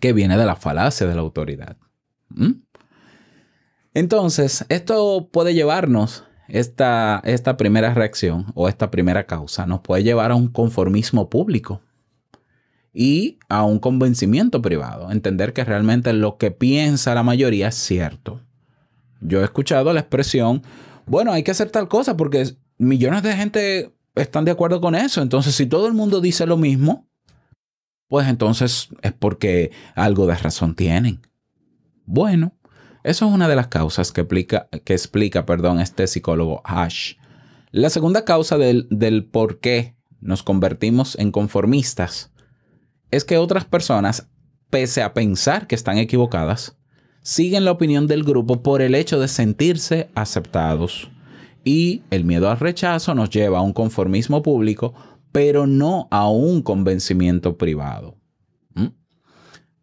que 0.00 0.12
viene 0.12 0.36
de 0.36 0.46
la 0.46 0.56
falacia 0.56 1.06
de 1.06 1.14
la 1.14 1.20
autoridad. 1.20 1.76
¿Mm? 2.28 2.62
Entonces, 3.94 4.64
esto 4.68 5.28
puede 5.32 5.54
llevarnos, 5.54 6.24
esta, 6.48 7.20
esta 7.24 7.56
primera 7.56 7.94
reacción 7.94 8.46
o 8.54 8.68
esta 8.68 8.90
primera 8.90 9.26
causa, 9.26 9.66
nos 9.66 9.80
puede 9.80 10.04
llevar 10.04 10.30
a 10.30 10.34
un 10.34 10.48
conformismo 10.48 11.30
público 11.30 11.80
y 12.92 13.38
a 13.48 13.64
un 13.64 13.78
convencimiento 13.78 14.62
privado. 14.62 15.10
Entender 15.10 15.52
que 15.52 15.64
realmente 15.64 16.12
lo 16.12 16.36
que 16.36 16.50
piensa 16.50 17.14
la 17.14 17.22
mayoría 17.22 17.68
es 17.68 17.74
cierto. 17.74 18.40
Yo 19.20 19.40
he 19.40 19.44
escuchado 19.44 19.92
la 19.92 20.00
expresión, 20.00 20.62
bueno, 21.06 21.32
hay 21.32 21.42
que 21.42 21.50
hacer 21.50 21.70
tal 21.70 21.88
cosa 21.88 22.16
porque 22.16 22.54
millones 22.78 23.22
de 23.22 23.36
gente 23.36 23.94
están 24.14 24.44
de 24.44 24.50
acuerdo 24.50 24.80
con 24.80 24.94
eso. 24.94 25.22
Entonces, 25.22 25.54
si 25.54 25.66
todo 25.66 25.86
el 25.86 25.94
mundo 25.94 26.20
dice 26.20 26.46
lo 26.46 26.56
mismo, 26.56 27.05
pues 28.08 28.28
entonces 28.28 28.88
es 29.02 29.12
porque 29.12 29.72
algo 29.94 30.26
de 30.26 30.36
razón 30.36 30.74
tienen. 30.74 31.20
Bueno, 32.04 32.52
eso 33.04 33.26
es 33.26 33.32
una 33.32 33.48
de 33.48 33.56
las 33.56 33.68
causas 33.68 34.12
que 34.12 34.22
explica, 34.22 34.68
que 34.84 34.92
explica 34.92 35.46
perdón, 35.46 35.80
este 35.80 36.06
psicólogo 36.06 36.62
Ash. 36.64 37.14
La 37.72 37.90
segunda 37.90 38.24
causa 38.24 38.58
del, 38.58 38.86
del 38.90 39.24
por 39.24 39.60
qué 39.60 39.96
nos 40.20 40.42
convertimos 40.42 41.18
en 41.18 41.30
conformistas 41.30 42.32
es 43.10 43.24
que 43.24 43.38
otras 43.38 43.64
personas, 43.64 44.28
pese 44.70 45.02
a 45.02 45.14
pensar 45.14 45.66
que 45.66 45.74
están 45.74 45.98
equivocadas, 45.98 46.76
siguen 47.22 47.64
la 47.64 47.72
opinión 47.72 48.06
del 48.06 48.24
grupo 48.24 48.62
por 48.62 48.82
el 48.82 48.94
hecho 48.94 49.18
de 49.18 49.28
sentirse 49.28 50.08
aceptados. 50.14 51.10
Y 51.64 52.02
el 52.10 52.24
miedo 52.24 52.48
al 52.50 52.60
rechazo 52.60 53.14
nos 53.14 53.30
lleva 53.30 53.58
a 53.58 53.62
un 53.62 53.72
conformismo 53.72 54.42
público, 54.42 54.94
pero 55.32 55.66
no 55.66 56.08
a 56.10 56.28
un 56.28 56.62
convencimiento 56.62 57.56
privado. 57.56 58.16
¿Mm? 58.74 58.88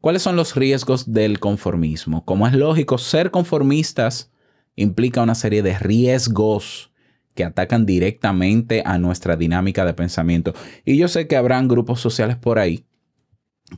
¿Cuáles 0.02 0.22
son 0.22 0.36
los 0.36 0.56
riesgos 0.56 1.12
del 1.12 1.40
conformismo? 1.40 2.26
Como 2.26 2.48
es 2.48 2.54
lógico, 2.54 2.98
ser 2.98 3.32
conformistas 3.32 4.32
implica 4.76 5.22
una 5.22 5.36
serie 5.36 5.62
de 5.62 5.78
riesgos 5.78 6.92
que 7.36 7.44
atacan 7.44 7.86
directamente 7.86 8.84
a 8.86 8.98
nuestra 8.98 9.36
dinámica 9.36 9.86
de 9.86 9.94
pensamiento. 9.94 10.54
Y 10.86 10.98
yo 10.98 11.08
sé 11.08 11.28
que 11.28 11.36
habrán 11.36 11.68
grupos 11.68 12.00
sociales 12.00 12.38
por 12.38 12.60
ahí 12.60 12.86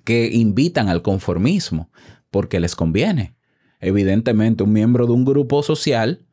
que 0.03 0.29
invitan 0.31 0.89
al 0.89 1.01
conformismo 1.01 1.89
porque 2.31 2.59
les 2.59 2.75
conviene. 2.75 3.35
Evidentemente, 3.79 4.63
un 4.63 4.73
miembro 4.73 5.05
de 5.05 5.13
un 5.13 5.25
grupo 5.25 5.63
social, 5.63 6.25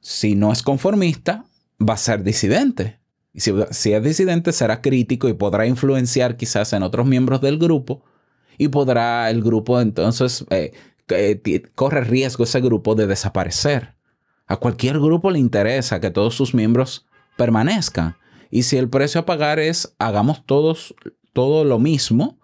si 0.00 0.34
no 0.34 0.52
es 0.52 0.62
conformista, 0.62 1.44
va 1.80 1.94
a 1.94 1.98
ser 1.98 2.22
disidente. 2.22 2.97
Y 3.38 3.40
si, 3.40 3.92
es 3.92 4.02
disidente, 4.02 4.50
será 4.50 4.80
crítico 4.80 5.28
y 5.28 5.32
podrá 5.32 5.64
influenciar 5.64 6.36
quizás 6.36 6.72
en 6.72 6.82
otros 6.82 7.06
miembros 7.06 7.40
del 7.40 7.56
grupo 7.56 8.02
y 8.58 8.66
podrá 8.66 9.30
el 9.30 9.44
grupo 9.44 9.80
entonces, 9.80 10.44
eh, 10.50 10.72
eh, 11.10 11.62
corre 11.76 12.00
riesgo 12.00 12.42
ese 12.42 12.60
grupo 12.60 12.96
de 12.96 13.06
desaparecer. 13.06 13.94
A 14.48 14.56
cualquier 14.56 14.98
grupo 14.98 15.30
le 15.30 15.38
interesa 15.38 16.00
que 16.00 16.10
todos 16.10 16.34
sus 16.34 16.52
miembros 16.52 17.06
permanezcan. 17.36 18.16
Y 18.50 18.64
si 18.64 18.76
el 18.76 18.88
precio 18.88 19.20
a 19.20 19.24
pagar 19.24 19.60
es 19.60 19.94
hagamos 20.00 20.44
todos 20.44 20.96
todo 21.32 21.62
lo 21.62 21.78
mismo, 21.78 22.40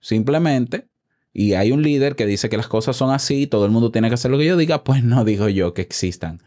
simplemente, 0.00 0.86
y 1.32 1.54
hay 1.54 1.72
un 1.72 1.80
líder 1.80 2.14
que 2.14 2.26
dice 2.26 2.50
que 2.50 2.58
las 2.58 2.68
cosas 2.68 2.94
son 2.94 3.10
así, 3.10 3.46
todo 3.46 3.64
el 3.64 3.70
mundo 3.70 3.90
tiene 3.90 4.08
que 4.08 4.14
hacer 4.16 4.30
lo 4.30 4.36
que 4.36 4.44
yo 4.44 4.58
diga, 4.58 4.84
pues 4.84 5.02
no 5.02 5.24
digo 5.24 5.48
yo 5.48 5.72
que 5.72 5.80
existan. 5.80 6.42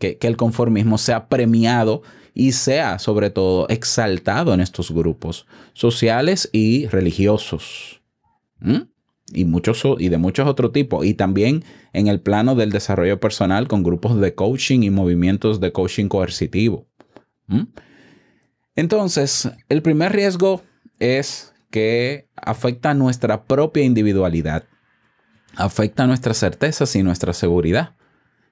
Que, 0.00 0.18
que 0.18 0.26
el 0.26 0.36
conformismo 0.36 0.98
sea 0.98 1.28
premiado 1.28 2.02
y 2.38 2.52
sea 2.52 3.00
sobre 3.00 3.30
todo 3.30 3.68
exaltado 3.68 4.54
en 4.54 4.60
estos 4.60 4.92
grupos 4.92 5.44
sociales 5.72 6.48
y 6.52 6.86
religiosos. 6.86 8.00
Y, 9.32 9.44
muchos, 9.44 9.82
y 9.98 10.08
de 10.08 10.18
muchos 10.18 10.46
otros 10.46 10.72
tipos. 10.72 11.04
Y 11.04 11.14
también 11.14 11.64
en 11.92 12.06
el 12.06 12.20
plano 12.20 12.54
del 12.54 12.70
desarrollo 12.70 13.18
personal 13.18 13.66
con 13.66 13.82
grupos 13.82 14.20
de 14.20 14.36
coaching 14.36 14.84
y 14.84 14.90
movimientos 14.90 15.58
de 15.58 15.72
coaching 15.72 16.06
coercitivo. 16.06 16.86
Entonces, 18.76 19.50
el 19.68 19.82
primer 19.82 20.12
riesgo 20.12 20.62
es 21.00 21.52
que 21.72 22.28
afecta 22.36 22.94
nuestra 22.94 23.46
propia 23.46 23.82
individualidad, 23.82 24.62
afecta 25.56 26.06
nuestras 26.06 26.38
certezas 26.38 26.94
y 26.94 27.02
nuestra 27.02 27.32
seguridad 27.32 27.96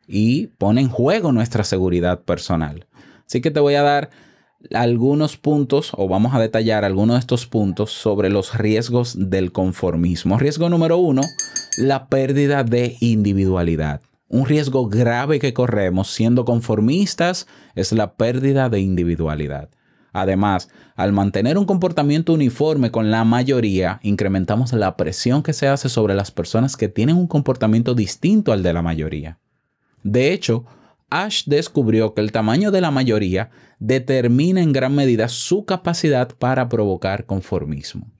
y 0.09 0.49
pone 0.59 0.81
en 0.81 0.89
juego 0.89 1.31
nuestra 1.31 1.63
seguridad 1.63 2.23
personal. 2.23 2.89
Así 3.27 3.41
que 3.41 3.51
te 3.51 3.61
voy 3.61 3.75
a 3.75 3.83
dar 3.83 4.11
algunos 4.73 5.37
puntos 5.37 5.93
o 5.97 6.09
vamos 6.09 6.35
a 6.35 6.41
detallar 6.41 6.85
algunos 6.85 7.17
de 7.17 7.21
estos 7.21 7.47
puntos 7.47 7.93
sobre 7.93 8.31
los 8.31 8.57
riesgos 8.57 9.31
del 9.31 9.53
conformismo. 9.53 10.39
Riesgo 10.39 10.69
número 10.69 10.99
uno, 10.99 11.23
la 11.77 12.09
pérdida 12.09 12.65
de 12.65 12.97
individualidad. 13.01 14.01
Un 14.29 14.47
riesgo 14.47 14.89
grave 14.89 15.39
que 15.39 15.55
corremos 15.55 16.11
siendo 16.11 16.45
conformistas 16.45 17.47
es 17.75 17.93
la 17.93 18.15
pérdida 18.15 18.69
de 18.69 18.81
individualidad. 18.81 19.71
Además, 20.13 20.69
al 20.97 21.13
mantener 21.13 21.59
un 21.59 21.67
comportamiento 21.67 22.33
uniforme 22.33 22.91
con 22.91 23.11
la 23.11 23.25
mayoría, 23.25 24.01
incrementamos 24.03 24.73
la 24.73 24.97
presión 24.97 25.43
que 25.43 25.53
se 25.53 25.69
hace 25.69 25.89
sobre 25.91 26.15
las 26.15 26.31
personas 26.31 26.77
que 26.77 26.89
tienen 26.89 27.17
un 27.17 27.27
comportamiento 27.27 27.95
distinto 27.95 28.53
al 28.53 28.63
de 28.63 28.73
la 28.73 28.83
mayoría. 28.83 29.39
De 30.03 30.33
hecho, 30.33 30.65
Ash 31.11 31.45
descubrió 31.47 32.15
que 32.15 32.21
el 32.21 32.33
tamaño 32.33 32.71
de 32.71 32.81
la 32.81 32.91
mayoría 32.91 33.51
determina 33.79 34.61
en 34.61 34.73
gran 34.73 34.95
medida 34.95 35.29
su 35.29 35.65
capacidad 35.65 36.31
para 36.37 36.69
provocar 36.69 37.27
conformismo. 37.27 38.11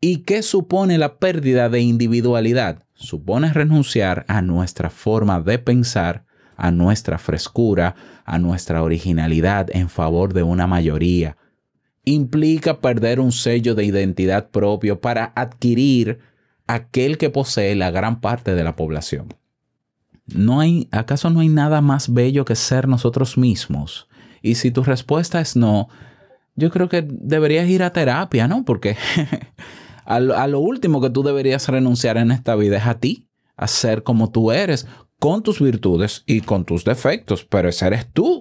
¿Y 0.00 0.18
qué 0.24 0.42
supone 0.42 0.98
la 0.98 1.18
pérdida 1.18 1.68
de 1.68 1.80
individualidad? 1.80 2.82
Supone 2.94 3.52
renunciar 3.52 4.24
a 4.26 4.42
nuestra 4.42 4.90
forma 4.90 5.40
de 5.40 5.60
pensar, 5.60 6.24
a 6.56 6.72
nuestra 6.72 7.18
frescura, 7.18 7.94
a 8.24 8.38
nuestra 8.40 8.82
originalidad 8.82 9.68
en 9.72 9.88
favor 9.88 10.34
de 10.34 10.42
una 10.42 10.66
mayoría. 10.66 11.36
Implica 12.04 12.80
perder 12.80 13.20
un 13.20 13.30
sello 13.30 13.76
de 13.76 13.84
identidad 13.84 14.50
propio 14.50 15.00
para 15.00 15.32
adquirir 15.36 16.18
aquel 16.66 17.16
que 17.16 17.30
posee 17.30 17.76
la 17.76 17.92
gran 17.92 18.20
parte 18.20 18.56
de 18.56 18.64
la 18.64 18.74
población. 18.74 19.28
¿No 20.26 20.60
hay, 20.60 20.88
¿Acaso 20.92 21.30
no 21.30 21.40
hay 21.40 21.48
nada 21.48 21.80
más 21.80 22.12
bello 22.12 22.44
que 22.44 22.56
ser 22.56 22.88
nosotros 22.88 23.36
mismos? 23.36 24.08
Y 24.40 24.56
si 24.56 24.70
tu 24.70 24.82
respuesta 24.82 25.40
es 25.40 25.56
no, 25.56 25.88
yo 26.54 26.70
creo 26.70 26.88
que 26.88 27.06
deberías 27.06 27.68
ir 27.68 27.82
a 27.82 27.92
terapia, 27.92 28.48
¿no? 28.48 28.64
Porque 28.64 28.96
a, 30.04 30.20
lo, 30.20 30.60
último 30.60 31.00
que 31.00 31.10
tú 31.10 31.22
deberías 31.22 31.68
renunciar 31.68 32.16
en 32.16 32.30
esta 32.30 32.54
vida 32.56 32.76
es 32.76 32.86
a 32.86 32.98
ti, 32.98 33.28
a 33.56 33.68
ser 33.68 34.02
como 34.02 34.30
tú 34.30 34.52
eres, 34.52 34.86
con 35.18 35.42
tus 35.42 35.60
virtudes 35.60 36.24
y 36.26 36.40
con 36.40 36.64
tus 36.64 36.84
defectos, 36.84 37.44
pero 37.44 37.68
ese 37.68 37.86
eres 37.86 38.12
tú. 38.12 38.38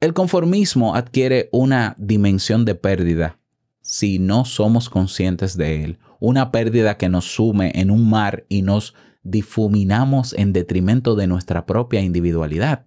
El 0.00 0.14
conformismo 0.14 0.94
adquiere 0.94 1.48
una 1.52 1.94
dimensión 1.98 2.64
de 2.64 2.74
pérdida 2.74 3.38
si 3.80 4.18
no 4.18 4.44
somos 4.44 4.90
conscientes 4.90 5.56
de 5.56 5.82
él, 5.84 5.98
una 6.20 6.52
pérdida 6.52 6.96
que 6.98 7.08
nos 7.08 7.24
sume 7.24 7.72
en 7.74 7.90
un 7.90 8.08
mar 8.08 8.44
y 8.48 8.62
nos 8.62 8.94
difuminamos 9.30 10.32
en 10.32 10.52
detrimento 10.52 11.14
de 11.14 11.26
nuestra 11.26 11.66
propia 11.66 12.00
individualidad. 12.00 12.86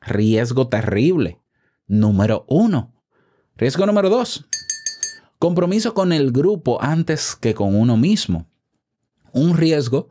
Riesgo 0.00 0.68
terrible. 0.68 1.40
Número 1.86 2.44
uno. 2.48 2.92
Riesgo 3.56 3.86
número 3.86 4.08
dos. 4.08 4.46
Compromiso 5.38 5.94
con 5.94 6.12
el 6.12 6.32
grupo 6.32 6.82
antes 6.82 7.34
que 7.34 7.54
con 7.54 7.74
uno 7.74 7.96
mismo. 7.96 8.46
Un 9.32 9.56
riesgo 9.56 10.10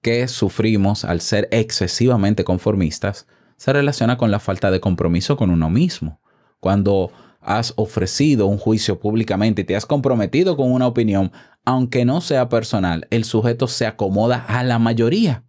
que 0.00 0.26
sufrimos 0.28 1.04
al 1.04 1.20
ser 1.20 1.48
excesivamente 1.50 2.44
conformistas 2.44 3.26
se 3.56 3.72
relaciona 3.72 4.16
con 4.16 4.30
la 4.30 4.40
falta 4.40 4.70
de 4.70 4.80
compromiso 4.80 5.36
con 5.36 5.50
uno 5.50 5.68
mismo. 5.68 6.20
Cuando 6.60 7.12
has 7.40 7.72
ofrecido 7.76 8.46
un 8.46 8.58
juicio 8.58 9.00
públicamente 9.00 9.62
y 9.62 9.64
te 9.64 9.76
has 9.76 9.86
comprometido 9.86 10.56
con 10.56 10.72
una 10.72 10.86
opinión, 10.86 11.32
aunque 11.64 12.04
no 12.04 12.20
sea 12.20 12.48
personal, 12.48 13.06
el 13.10 13.24
sujeto 13.24 13.66
se 13.68 13.86
acomoda 13.86 14.44
a 14.48 14.64
la 14.64 14.78
mayoría. 14.78 15.44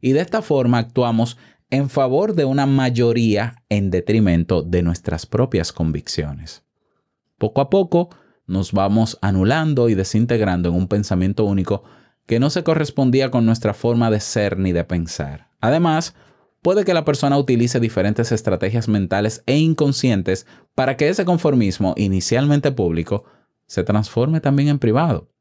Y 0.00 0.12
de 0.12 0.20
esta 0.20 0.42
forma 0.42 0.78
actuamos 0.78 1.38
en 1.70 1.88
favor 1.88 2.34
de 2.34 2.44
una 2.44 2.66
mayoría 2.66 3.62
en 3.68 3.90
detrimento 3.90 4.62
de 4.62 4.82
nuestras 4.82 5.24
propias 5.24 5.72
convicciones. 5.72 6.64
Poco 7.38 7.60
a 7.60 7.70
poco 7.70 8.10
nos 8.46 8.72
vamos 8.72 9.18
anulando 9.22 9.88
y 9.88 9.94
desintegrando 9.94 10.68
en 10.68 10.74
un 10.74 10.88
pensamiento 10.88 11.44
único 11.44 11.84
que 12.26 12.38
no 12.38 12.50
se 12.50 12.62
correspondía 12.62 13.30
con 13.30 13.46
nuestra 13.46 13.72
forma 13.72 14.10
de 14.10 14.20
ser 14.20 14.58
ni 14.58 14.72
de 14.72 14.84
pensar. 14.84 15.48
Además, 15.60 16.14
puede 16.60 16.84
que 16.84 16.94
la 16.94 17.04
persona 17.04 17.38
utilice 17.38 17.80
diferentes 17.80 18.32
estrategias 18.32 18.88
mentales 18.88 19.42
e 19.46 19.56
inconscientes 19.56 20.46
para 20.74 20.96
que 20.96 21.08
ese 21.08 21.24
conformismo, 21.24 21.94
inicialmente 21.96 22.70
público, 22.72 23.24
se 23.66 23.82
transforme 23.82 24.40
también 24.40 24.68
en 24.68 24.78
privado. 24.78 25.31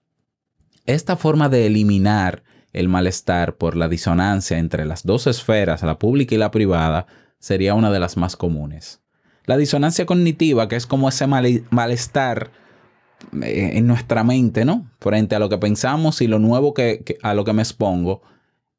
Esta 0.86 1.16
forma 1.16 1.50
de 1.50 1.68
eliminar 1.68 2.44
el 2.74 2.88
malestar 2.90 3.56
por 3.56 3.76
la 3.76 3.88
disonancia 3.88 4.58
entre 4.58 4.86
las 4.86 5.04
dos 5.06 5.28
esferas, 5.28 5.84
la 5.84 6.00
pública 6.00 6.36
y 6.36 6.38
la 6.38 6.52
privada, 6.52 7.06
sería 7.40 7.74
una 7.76 7.92
de 7.92 8.00
las 8.00 8.18
más 8.18 8.36
comunes. 8.36 9.02
La 9.46 9.58
disonancia 9.58 10.06
cognitiva, 10.06 10.68
que 10.68 10.76
es 10.76 10.86
como 10.86 11.10
ese 11.10 11.28
mal- 11.28 11.64
malestar 11.70 12.52
eh, 13.44 13.72
en 13.76 13.86
nuestra 13.86 14.24
mente, 14.24 14.66
¿no? 14.66 14.90
Frente 15.00 15.36
a 15.36 15.40
lo 15.40 15.50
que 15.50 15.58
pensamos 15.60 16.22
y 16.22 16.28
lo 16.28 16.40
nuevo 16.40 16.74
que- 16.74 17.04
a 17.22 17.34
lo 17.36 17.44
que 17.46 17.54
me 17.54 17.62
expongo, 17.62 18.22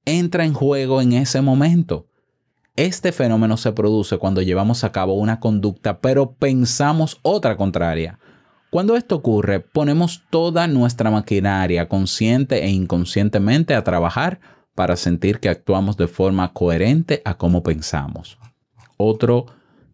entra 0.04 0.44
en 0.44 0.52
juego 0.52 1.00
en 1.00 1.12
ese 1.12 1.42
momento. 1.42 2.08
Este 2.74 3.12
fenómeno 3.12 3.56
se 3.56 3.72
produce 3.72 4.18
cuando 4.18 4.42
llevamos 4.42 4.82
a 4.82 4.90
cabo 4.90 5.14
una 5.14 5.38
conducta, 5.38 6.00
pero 6.00 6.32
pensamos 6.32 7.18
otra 7.22 7.56
contraria. 7.56 8.18
Cuando 8.72 8.96
esto 8.96 9.16
ocurre, 9.16 9.60
ponemos 9.60 10.22
toda 10.30 10.66
nuestra 10.66 11.10
maquinaria 11.10 11.90
consciente 11.90 12.64
e 12.64 12.70
inconscientemente 12.70 13.74
a 13.74 13.84
trabajar 13.84 14.40
para 14.74 14.96
sentir 14.96 15.40
que 15.40 15.50
actuamos 15.50 15.98
de 15.98 16.08
forma 16.08 16.54
coherente 16.54 17.20
a 17.26 17.36
cómo 17.36 17.62
pensamos. 17.62 18.38
Otro 18.96 19.44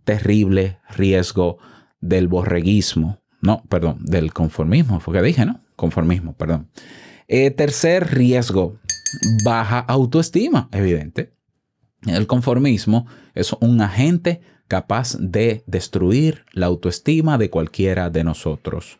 terrible 0.05 0.79
riesgo 0.91 1.59
del 2.01 2.29
borreguismo, 2.29 3.19
no, 3.41 3.65
perdón, 3.69 3.99
del 4.05 4.33
conformismo, 4.33 5.01
fue 5.01 5.13
que 5.15 5.23
dije, 5.23 5.45
¿no? 5.45 5.61
Conformismo, 5.75 6.35
perdón. 6.37 6.71
Eh, 7.27 7.51
tercer 7.51 8.15
riesgo, 8.15 8.79
baja 9.45 9.81
autoestima, 9.81 10.69
evidente. 10.71 11.35
El 12.07 12.29
conformismo 12.29 13.09
es 13.35 13.53
un 13.55 13.81
agente 13.81 14.41
capaz 14.69 15.17
de 15.19 15.65
destruir 15.67 16.45
la 16.53 16.67
autoestima 16.67 17.39
de 17.39 17.51
cualquiera 17.51 18.11
de 18.11 18.23
nosotros. 18.23 18.99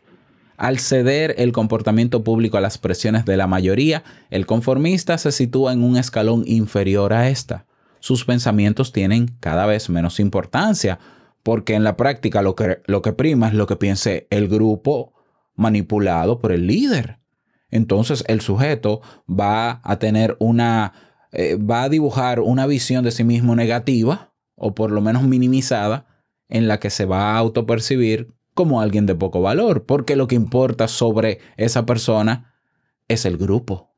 Al 0.57 0.79
ceder 0.79 1.35
el 1.37 1.53
comportamiento 1.53 2.23
público 2.23 2.57
a 2.57 2.61
las 2.61 2.77
presiones 2.77 3.23
de 3.23 3.37
la 3.37 3.47
mayoría, 3.47 4.03
el 4.29 4.45
conformista 4.45 5.17
se 5.17 5.31
sitúa 5.31 5.71
en 5.71 5.83
un 5.83 5.95
escalón 5.95 6.43
inferior 6.45 7.13
a 7.13 7.29
esta. 7.29 7.65
Sus 8.01 8.25
pensamientos 8.25 8.91
tienen 8.91 9.37
cada 9.39 9.65
vez 9.65 9.89
menos 9.89 10.19
importancia, 10.19 10.99
porque 11.43 11.75
en 11.75 11.85
la 11.85 11.95
práctica 11.95 12.41
lo 12.41 12.55
que, 12.55 12.81
lo 12.87 13.01
que 13.01 13.13
prima 13.13 13.47
es 13.47 13.53
lo 13.53 13.67
que 13.67 13.77
piense 13.77 14.27
el 14.31 14.49
grupo 14.49 15.13
manipulado 15.55 16.39
por 16.39 16.51
el 16.51 16.67
líder. 16.67 17.19
Entonces 17.71 18.23
el 18.27 18.41
sujeto 18.41 19.01
va 19.29 19.79
a 19.83 19.99
tener 19.99 20.35
una, 20.39 20.93
eh, 21.31 21.55
va 21.55 21.83
a 21.83 21.89
dibujar 21.89 22.39
una 22.39 22.65
visión 22.65 23.03
de 23.03 23.11
sí 23.11 23.23
mismo 23.23 23.55
negativa 23.55 24.28
o 24.59 24.75
por 24.75 24.91
lo 24.91 25.01
menos 25.01 25.23
minimizada 25.23 26.05
en 26.49 26.67
la 26.67 26.79
que 26.79 26.89
se 26.89 27.05
va 27.05 27.31
a 27.31 27.37
autopercibir 27.37 28.33
como 28.53 28.81
alguien 28.81 29.05
de 29.05 29.15
poco 29.15 29.41
valor, 29.41 29.85
porque 29.85 30.15
lo 30.15 30.27
que 30.27 30.35
importa 30.35 30.87
sobre 30.87 31.39
esa 31.57 31.85
persona 31.85 32.53
es 33.07 33.25
el 33.25 33.37
grupo. 33.37 33.95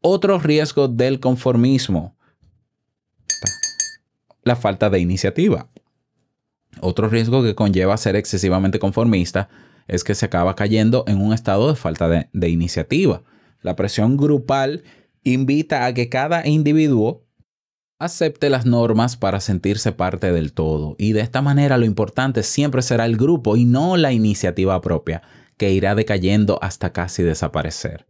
Otro 0.00 0.38
riesgo 0.38 0.88
del 0.88 1.20
conformismo, 1.20 2.16
la 4.44 4.56
falta 4.56 4.88
de 4.88 5.00
iniciativa. 5.00 5.68
Otro 6.80 7.08
riesgo 7.08 7.42
que 7.42 7.54
conlleva 7.54 7.96
ser 7.96 8.16
excesivamente 8.16 8.78
conformista 8.78 9.48
es 9.88 10.04
que 10.04 10.14
se 10.14 10.26
acaba 10.26 10.54
cayendo 10.54 11.04
en 11.08 11.20
un 11.20 11.32
estado 11.32 11.68
de 11.68 11.74
falta 11.74 12.08
de, 12.08 12.28
de 12.32 12.48
iniciativa. 12.48 13.24
La 13.60 13.74
presión 13.74 14.16
grupal 14.16 14.84
invita 15.24 15.84
a 15.84 15.92
que 15.92 16.08
cada 16.08 16.46
individuo 16.46 17.26
acepte 18.00 18.50
las 18.50 18.66
normas 18.66 19.16
para 19.16 19.38
sentirse 19.40 19.92
parte 19.92 20.32
del 20.32 20.52
todo. 20.52 20.96
Y 20.98 21.12
de 21.12 21.20
esta 21.20 21.42
manera 21.42 21.78
lo 21.78 21.84
importante 21.84 22.42
siempre 22.42 22.82
será 22.82 23.04
el 23.06 23.16
grupo 23.16 23.56
y 23.56 23.64
no 23.64 23.96
la 23.96 24.12
iniciativa 24.12 24.80
propia, 24.80 25.22
que 25.56 25.70
irá 25.70 25.94
decayendo 25.94 26.58
hasta 26.62 26.92
casi 26.92 27.22
desaparecer. 27.22 28.06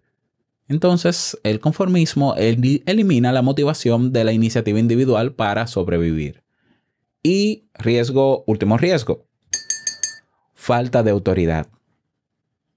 Entonces, 0.69 1.37
el 1.43 1.59
conformismo 1.59 2.37
eli- 2.37 2.85
elimina 2.87 3.33
la 3.33 3.43
motivación 3.43 4.13
de 4.13 4.23
la 4.23 4.33
iniciativa 4.33 4.79
individual 4.79 5.35
para 5.35 5.67
sobrevivir. 5.67 6.45
Y 7.23 7.69
riesgo, 7.75 8.45
último 8.47 8.79
riesgo, 8.79 9.27
falta 10.55 11.03
de 11.03 11.11
autoridad. 11.11 11.67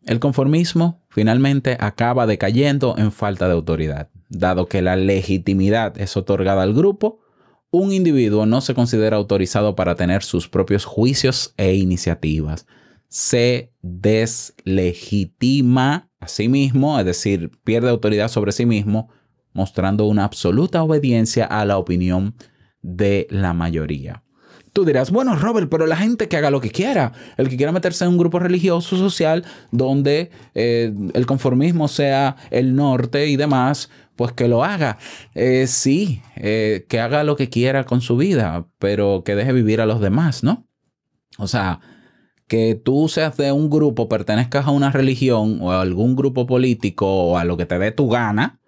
El 0.05 0.19
conformismo 0.19 1.01
finalmente 1.09 1.77
acaba 1.79 2.25
decayendo 2.25 2.95
en 2.97 3.11
falta 3.11 3.45
de 3.47 3.53
autoridad. 3.53 4.09
Dado 4.33 4.65
que 4.65 4.81
la 4.81 4.95
legitimidad 4.95 6.01
es 6.01 6.17
otorgada 6.17 6.63
al 6.63 6.73
grupo, 6.73 7.19
un 7.69 7.91
individuo 7.91 8.47
no 8.47 8.61
se 8.61 8.73
considera 8.73 9.17
autorizado 9.17 9.75
para 9.75 9.93
tener 9.95 10.23
sus 10.23 10.49
propios 10.49 10.85
juicios 10.85 11.53
e 11.57 11.75
iniciativas. 11.75 12.65
Se 13.09 13.71
deslegitima 13.83 16.09
a 16.19 16.27
sí 16.27 16.49
mismo, 16.49 16.99
es 16.99 17.05
decir, 17.05 17.51
pierde 17.63 17.91
autoridad 17.91 18.29
sobre 18.29 18.53
sí 18.53 18.65
mismo, 18.65 19.09
mostrando 19.53 20.07
una 20.07 20.23
absoluta 20.23 20.81
obediencia 20.81 21.45
a 21.45 21.63
la 21.63 21.77
opinión 21.77 22.33
de 22.81 23.27
la 23.29 23.53
mayoría. 23.53 24.23
Tú 24.73 24.85
dirás, 24.85 25.11
bueno, 25.11 25.35
Robert, 25.35 25.69
pero 25.69 25.85
la 25.85 25.95
gente 25.95 26.27
que 26.27 26.35
haga 26.35 26.49
lo 26.49 26.59
que 26.59 26.71
quiera, 26.71 27.13
el 27.37 27.47
que 27.47 27.57
quiera 27.57 27.71
meterse 27.71 28.05
en 28.05 28.09
un 28.09 28.17
grupo 28.17 28.39
religioso 28.39 28.97
social 28.97 29.45
donde 29.71 30.31
eh, 30.55 30.91
el 31.13 31.25
conformismo 31.27 31.87
sea 31.87 32.37
el 32.49 32.75
norte 32.75 33.27
y 33.27 33.35
demás, 33.35 33.91
pues 34.15 34.31
que 34.31 34.47
lo 34.47 34.63
haga. 34.63 34.97
Eh, 35.35 35.67
sí, 35.67 36.23
eh, 36.35 36.87
que 36.89 36.99
haga 36.99 37.23
lo 37.23 37.35
que 37.35 37.49
quiera 37.49 37.83
con 37.83 38.01
su 38.01 38.17
vida, 38.17 38.67
pero 38.79 39.23
que 39.23 39.35
deje 39.35 39.53
vivir 39.53 39.79
a 39.79 39.85
los 39.85 40.01
demás, 40.01 40.43
¿no? 40.43 40.65
O 41.37 41.47
sea, 41.47 41.79
que 42.47 42.73
tú 42.73 43.07
seas 43.09 43.37
de 43.37 43.51
un 43.51 43.69
grupo, 43.69 44.09
pertenezcas 44.09 44.65
a 44.65 44.71
una 44.71 44.91
religión 44.91 45.59
o 45.61 45.71
a 45.71 45.81
algún 45.81 46.15
grupo 46.15 46.47
político 46.47 47.07
o 47.07 47.37
a 47.37 47.45
lo 47.45 47.57
que 47.57 47.67
te 47.67 47.77
dé 47.77 47.91
tu 47.91 48.09
gana, 48.09 48.59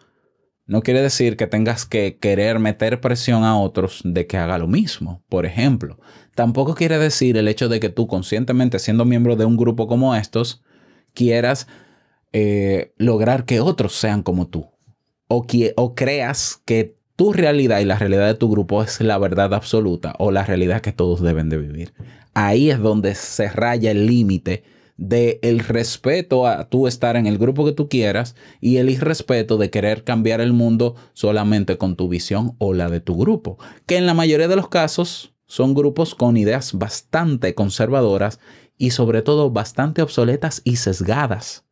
no 0.68 0.82
quiere 0.82 1.02
decir 1.02 1.38
que 1.38 1.48
tengas 1.48 1.86
que 1.86 2.18
querer 2.18 2.60
meter 2.60 3.00
presión 3.00 3.44
a 3.44 3.60
otros 3.60 4.02
de 4.04 4.26
que 4.26 4.38
haga 4.38 4.58
lo 4.58 4.68
mismo, 4.68 5.24
por 5.30 5.46
ejemplo. 5.46 6.00
Tampoco 6.34 6.74
quiere 6.74 6.98
decir 6.98 7.38
el 7.38 7.48
hecho 7.48 7.70
de 7.70 7.80
que 7.80 7.90
tú 7.90 8.08
conscientemente 8.08 8.80
siendo 8.80 9.06
miembro 9.06 9.36
de 9.36 9.46
un 9.46 9.58
grupo 9.58 9.88
como 9.88 10.16
estos, 10.16 10.64
quieras 11.14 11.68
eh, 12.34 12.94
lograr 12.98 13.46
que 13.46 13.60
otros 13.62 13.94
sean 13.94 14.24
como 14.24 14.48
tú. 14.48 14.68
O, 15.28 15.46
que, 15.48 15.74
o 15.78 15.96
creas 15.96 16.62
que 16.66 16.98
tu 17.16 17.32
realidad 17.32 17.80
y 17.80 17.86
la 17.86 17.98
realidad 17.98 18.28
de 18.28 18.36
tu 18.36 18.50
grupo 18.50 18.84
es 18.84 19.00
la 19.02 19.18
verdad 19.18 19.54
absoluta 19.54 20.16
o 20.20 20.32
la 20.32 20.44
realidad 20.44 20.82
que 20.82 20.92
todos 20.92 21.22
deben 21.22 21.50
de 21.50 21.58
vivir. 21.58 21.94
Ahí 22.34 22.70
es 22.70 22.80
donde 22.80 23.16
se 23.16 23.50
raya 23.50 23.92
el 23.92 24.06
límite 24.08 24.64
de 24.98 25.40
el 25.42 25.60
respeto 25.60 26.48
a 26.48 26.70
tú 26.70 26.88
estar 26.88 27.16
en 27.18 27.28
el 27.28 27.38
grupo 27.38 27.66
que 27.66 27.74
tú 27.74 27.90
quieras 27.90 28.36
y 28.62 28.78
el 28.78 28.90
irrespeto 28.90 29.58
de 29.58 29.70
querer 29.70 30.04
cambiar 30.04 30.42
el 30.42 30.54
mundo 30.54 30.96
solamente 31.14 31.78
con 31.78 31.96
tu 31.96 32.08
visión 32.08 32.56
o 32.60 32.74
la 32.74 32.90
de 32.90 33.02
tu 33.02 33.18
grupo, 33.18 33.58
que 33.86 33.98
en 33.98 34.06
la 34.06 34.14
mayoría 34.14 34.48
de 34.48 34.56
los 34.56 34.70
casos 34.70 35.34
son 35.48 35.74
grupos 35.74 36.16
con 36.16 36.38
ideas 36.38 36.74
bastante 36.74 37.54
conservadoras 37.54 38.40
y 38.78 38.92
sobre 38.92 39.22
todo 39.22 39.52
bastante 39.52 40.02
obsoletas 40.02 40.62
y 40.64 40.78
sesgadas. 40.78 41.66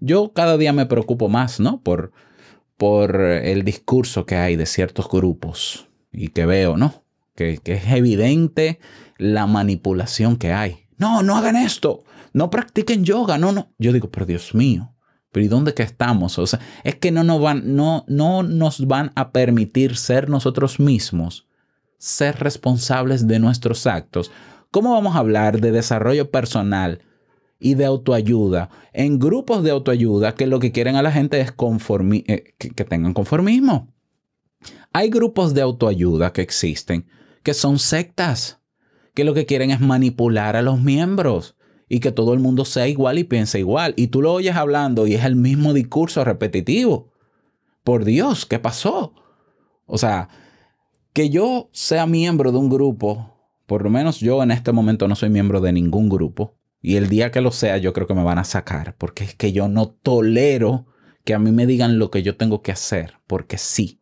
Yo 0.00 0.32
cada 0.32 0.56
día 0.56 0.72
me 0.72 0.86
preocupo 0.86 1.28
más, 1.28 1.60
¿no? 1.60 1.80
Por, 1.82 2.12
por 2.76 3.20
el 3.20 3.64
discurso 3.64 4.26
que 4.26 4.36
hay 4.36 4.56
de 4.56 4.66
ciertos 4.66 5.08
grupos 5.08 5.88
y 6.12 6.28
que 6.28 6.46
veo, 6.46 6.76
¿no? 6.76 7.02
Que, 7.34 7.58
que 7.58 7.74
es 7.74 7.86
evidente 7.88 8.78
la 9.16 9.46
manipulación 9.46 10.36
que 10.36 10.52
hay. 10.52 10.86
No, 10.96 11.22
no 11.22 11.36
hagan 11.36 11.56
esto 11.56 12.04
no 12.38 12.50
practiquen 12.50 13.04
yoga, 13.04 13.36
no, 13.36 13.50
no. 13.50 13.74
Yo 13.78 13.92
digo, 13.92 14.10
pero 14.10 14.24
Dios 14.24 14.54
mío, 14.54 14.94
pero 15.32 15.44
¿y 15.44 15.48
dónde 15.48 15.74
estamos? 15.76 16.38
O 16.38 16.46
sea, 16.46 16.60
es 16.84 16.94
que 16.94 17.10
no 17.10 17.24
nos 17.24 17.42
van, 17.42 17.74
no, 17.74 18.04
no 18.06 18.44
nos 18.44 18.86
van 18.86 19.10
a 19.16 19.32
permitir 19.32 19.96
ser 19.96 20.28
nosotros 20.30 20.78
mismos, 20.78 21.48
ser 21.98 22.36
responsables 22.36 23.26
de 23.26 23.40
nuestros 23.40 23.88
actos. 23.88 24.30
¿Cómo 24.70 24.92
vamos 24.92 25.16
a 25.16 25.18
hablar 25.18 25.60
de 25.60 25.72
desarrollo 25.72 26.30
personal 26.30 27.02
y 27.58 27.74
de 27.74 27.86
autoayuda 27.86 28.70
en 28.92 29.18
grupos 29.18 29.64
de 29.64 29.72
autoayuda 29.72 30.36
que 30.36 30.46
lo 30.46 30.60
que 30.60 30.70
quieren 30.70 30.94
a 30.94 31.02
la 31.02 31.10
gente 31.10 31.40
es 31.40 31.50
conformi 31.50 32.24
eh, 32.28 32.54
que 32.56 32.84
tengan 32.84 33.14
conformismo? 33.14 33.92
Hay 34.92 35.10
grupos 35.10 35.54
de 35.54 35.62
autoayuda 35.62 36.32
que 36.32 36.42
existen 36.42 37.06
que 37.42 37.54
son 37.54 37.78
sectas, 37.78 38.60
que 39.14 39.24
lo 39.24 39.34
que 39.34 39.46
quieren 39.46 39.70
es 39.70 39.80
manipular 39.80 40.54
a 40.54 40.62
los 40.62 40.80
miembros 40.80 41.56
y 41.88 42.00
que 42.00 42.12
todo 42.12 42.34
el 42.34 42.40
mundo 42.40 42.64
sea 42.64 42.88
igual 42.88 43.18
y 43.18 43.24
piense 43.24 43.58
igual. 43.58 43.94
Y 43.96 44.08
tú 44.08 44.22
lo 44.22 44.32
oyes 44.32 44.56
hablando 44.56 45.06
y 45.06 45.14
es 45.14 45.24
el 45.24 45.36
mismo 45.36 45.72
discurso 45.72 46.24
repetitivo. 46.24 47.12
Por 47.84 48.04
Dios, 48.04 48.46
¿qué 48.46 48.58
pasó? 48.58 49.14
O 49.86 49.98
sea, 49.98 50.28
que 51.12 51.30
yo 51.30 51.70
sea 51.72 52.06
miembro 52.06 52.52
de 52.52 52.58
un 52.58 52.68
grupo, 52.68 53.34
por 53.66 53.82
lo 53.82 53.90
menos 53.90 54.20
yo 54.20 54.42
en 54.42 54.50
este 54.50 54.72
momento 54.72 55.08
no 55.08 55.16
soy 55.16 55.30
miembro 55.30 55.60
de 55.60 55.72
ningún 55.72 56.08
grupo. 56.08 56.56
Y 56.80 56.96
el 56.96 57.08
día 57.08 57.30
que 57.30 57.40
lo 57.40 57.50
sea, 57.50 57.78
yo 57.78 57.92
creo 57.92 58.06
que 58.06 58.14
me 58.14 58.22
van 58.22 58.38
a 58.38 58.44
sacar, 58.44 58.94
porque 58.98 59.24
es 59.24 59.34
que 59.34 59.52
yo 59.52 59.68
no 59.68 59.88
tolero 59.88 60.86
que 61.24 61.34
a 61.34 61.38
mí 61.38 61.50
me 61.50 61.66
digan 61.66 61.98
lo 61.98 62.10
que 62.10 62.22
yo 62.22 62.36
tengo 62.36 62.62
que 62.62 62.72
hacer, 62.72 63.14
porque 63.26 63.58
sí, 63.58 64.00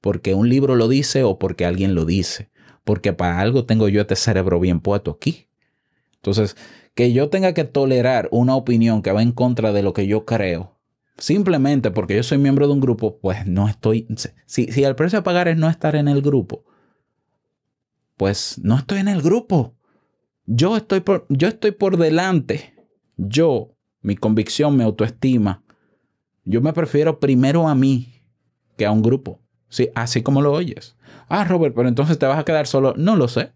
porque 0.00 0.34
un 0.34 0.48
libro 0.48 0.76
lo 0.76 0.88
dice 0.88 1.24
o 1.24 1.38
porque 1.38 1.64
alguien 1.64 1.94
lo 1.94 2.04
dice, 2.04 2.50
porque 2.84 3.12
para 3.12 3.40
algo 3.40 3.64
tengo 3.64 3.88
yo 3.88 4.02
este 4.02 4.14
cerebro 4.14 4.60
bien 4.60 4.80
puesto 4.80 5.10
aquí. 5.12 5.47
Entonces, 6.18 6.56
que 6.94 7.12
yo 7.12 7.28
tenga 7.28 7.54
que 7.54 7.64
tolerar 7.64 8.28
una 8.32 8.56
opinión 8.56 9.02
que 9.02 9.12
va 9.12 9.22
en 9.22 9.32
contra 9.32 9.72
de 9.72 9.82
lo 9.82 9.92
que 9.92 10.06
yo 10.06 10.24
creo, 10.24 10.76
simplemente 11.16 11.90
porque 11.90 12.16
yo 12.16 12.22
soy 12.22 12.38
miembro 12.38 12.66
de 12.66 12.72
un 12.72 12.80
grupo, 12.80 13.18
pues 13.20 13.46
no 13.46 13.68
estoy, 13.68 14.06
si, 14.46 14.72
si 14.72 14.84
el 14.84 14.96
precio 14.96 15.20
a 15.20 15.22
pagar 15.24 15.48
es 15.48 15.56
no 15.56 15.68
estar 15.68 15.96
en 15.96 16.08
el 16.08 16.22
grupo, 16.22 16.64
pues 18.16 18.60
no 18.62 18.76
estoy 18.76 18.98
en 18.98 19.08
el 19.08 19.22
grupo. 19.22 19.74
Yo 20.44 20.76
estoy 20.76 21.00
por, 21.00 21.26
yo 21.28 21.48
estoy 21.48 21.70
por 21.70 21.98
delante. 21.98 22.74
Yo, 23.16 23.76
mi 24.00 24.16
convicción, 24.16 24.76
mi 24.76 24.82
autoestima, 24.82 25.62
yo 26.44 26.60
me 26.62 26.72
prefiero 26.72 27.20
primero 27.20 27.68
a 27.68 27.74
mí 27.74 28.22
que 28.76 28.86
a 28.86 28.90
un 28.90 29.02
grupo. 29.02 29.40
Sí, 29.68 29.90
así 29.94 30.22
como 30.22 30.40
lo 30.40 30.52
oyes. 30.52 30.96
Ah, 31.28 31.44
Robert, 31.44 31.74
pero 31.74 31.88
entonces 31.88 32.18
te 32.18 32.26
vas 32.26 32.38
a 32.38 32.44
quedar 32.44 32.66
solo. 32.66 32.94
No 32.96 33.16
lo 33.16 33.28
sé. 33.28 33.52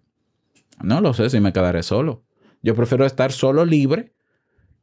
No 0.82 1.00
lo 1.00 1.14
sé 1.14 1.30
si 1.30 1.40
me 1.40 1.52
quedaré 1.52 1.82
solo. 1.82 2.22
Yo 2.62 2.74
prefiero 2.74 3.04
estar 3.06 3.32
solo 3.32 3.64
libre 3.64 4.14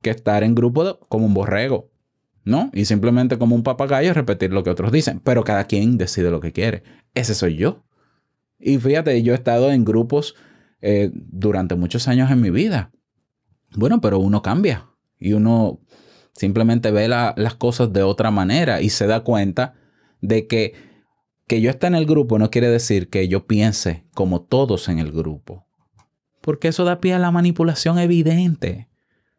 que 0.02 0.10
estar 0.10 0.44
en 0.44 0.56
grupo 0.56 1.00
como 1.10 1.26
un 1.26 1.34
borrego. 1.34 1.92
¿No? 2.46 2.72
Y 2.74 2.86
simplemente 2.86 3.38
como 3.38 3.54
un 3.56 3.64
papagayo 3.64 4.14
repetir 4.14 4.52
lo 4.52 4.64
que 4.64 4.70
otros 4.72 4.92
dicen. 4.92 5.20
Pero 5.20 5.44
cada 5.44 5.66
quien 5.66 5.98
decide 5.98 6.32
lo 6.32 6.40
que 6.40 6.52
quiere. 6.54 6.84
Ese 7.14 7.36
soy 7.36 7.58
yo. 7.58 7.86
Y 8.58 8.78
fíjate, 8.78 9.22
yo 9.22 9.34
he 9.34 9.36
estado 9.36 9.72
en 9.72 9.86
grupos 9.86 10.36
eh, 10.82 11.12
durante 11.14 11.76
muchos 11.76 12.08
años 12.08 12.32
en 12.32 12.42
mi 12.42 12.50
vida. 12.50 12.92
Bueno, 13.76 14.02
pero 14.02 14.20
uno 14.20 14.42
cambia 14.42 14.90
y 15.20 15.34
uno 15.34 15.82
simplemente 16.34 16.90
ve 16.92 17.08
la- 17.08 17.34
las 17.38 17.54
cosas 17.56 17.92
de 17.94 18.02
otra 18.04 18.32
manera 18.32 18.82
y 18.82 18.90
se 18.90 19.06
da 19.06 19.20
cuenta 19.24 19.76
de 20.22 20.48
que 20.48 20.74
que 21.48 21.62
yo 21.62 21.72
esté 21.72 21.88
en 21.88 21.96
el 21.96 22.06
grupo 22.06 22.38
no 22.38 22.52
quiere 22.52 22.70
decir 22.70 23.10
que 23.10 23.28
yo 23.28 23.48
piense 23.48 24.06
como 24.14 24.42
todos 24.44 24.88
en 24.88 25.00
el 25.00 25.12
grupo. 25.12 25.66
Porque 26.42 26.70
eso 26.70 26.86
da 26.86 27.00
pie 27.00 27.14
a 27.14 27.20
la 27.20 27.32
manipulación 27.32 28.00
evidente. 28.00 28.88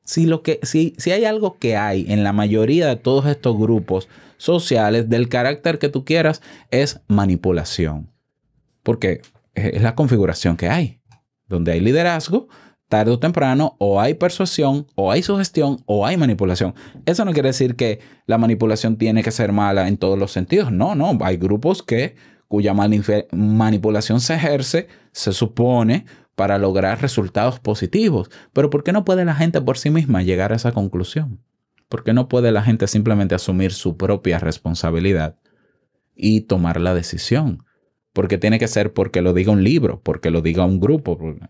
Si, 0.04 0.26
lo 0.26 0.42
que, 0.42 0.60
si, 0.62 0.94
si 0.98 1.12
hay 1.12 1.24
algo 1.24 1.58
que 1.58 1.76
hay 1.76 2.06
en 2.08 2.24
la 2.24 2.32
mayoría 2.32 2.86
de 2.86 2.96
todos 2.96 3.26
estos 3.26 3.56
grupos 3.56 4.08
sociales 4.36 5.08
del 5.08 5.28
carácter 5.28 5.78
que 5.78 5.88
tú 5.88 6.04
quieras, 6.04 6.42
es 6.70 7.00
manipulación. 7.06 8.10
Porque 8.82 9.22
es 9.54 9.82
la 9.82 9.94
configuración 9.94 10.56
que 10.56 10.68
hay. 10.68 11.00
Donde 11.46 11.72
hay 11.72 11.80
liderazgo, 11.80 12.48
tarde 12.88 13.12
o 13.12 13.18
temprano, 13.18 13.76
o 13.78 14.00
hay 14.00 14.14
persuasión, 14.14 14.86
o 14.94 15.12
hay 15.12 15.22
sugestión, 15.22 15.78
o 15.86 16.06
hay 16.06 16.16
manipulación. 16.16 16.74
Eso 17.06 17.24
no 17.24 17.32
quiere 17.32 17.50
decir 17.50 17.76
que 17.76 18.00
la 18.26 18.38
manipulación 18.38 18.96
tiene 18.96 19.22
que 19.22 19.30
ser 19.30 19.52
mala 19.52 19.88
en 19.88 19.96
todos 19.96 20.18
los 20.18 20.32
sentidos. 20.32 20.72
No, 20.72 20.94
no. 20.94 21.16
Hay 21.22 21.36
grupos 21.36 21.82
que 21.82 22.16
cuya 22.48 22.74
manipulación 22.74 24.20
se 24.20 24.34
ejerce, 24.34 24.88
se 25.12 25.32
supone, 25.32 26.04
para 26.40 26.56
lograr 26.56 27.02
resultados 27.02 27.60
positivos. 27.60 28.30
Pero 28.54 28.70
¿por 28.70 28.82
qué 28.82 28.92
no 28.92 29.04
puede 29.04 29.26
la 29.26 29.34
gente 29.34 29.60
por 29.60 29.76
sí 29.76 29.90
misma 29.90 30.22
llegar 30.22 30.54
a 30.54 30.56
esa 30.56 30.72
conclusión? 30.72 31.44
¿Por 31.90 32.02
qué 32.02 32.14
no 32.14 32.28
puede 32.30 32.50
la 32.50 32.62
gente 32.62 32.86
simplemente 32.86 33.34
asumir 33.34 33.74
su 33.74 33.98
propia 33.98 34.38
responsabilidad 34.38 35.36
y 36.14 36.40
tomar 36.40 36.80
la 36.80 36.94
decisión? 36.94 37.62
Porque 38.14 38.38
tiene 38.38 38.58
que 38.58 38.68
ser 38.68 38.94
porque 38.94 39.20
lo 39.20 39.34
diga 39.34 39.52
un 39.52 39.62
libro, 39.64 40.00
porque 40.02 40.30
lo 40.30 40.40
diga 40.40 40.64
un 40.64 40.80
grupo. 40.80 41.18
porque- 41.18 41.46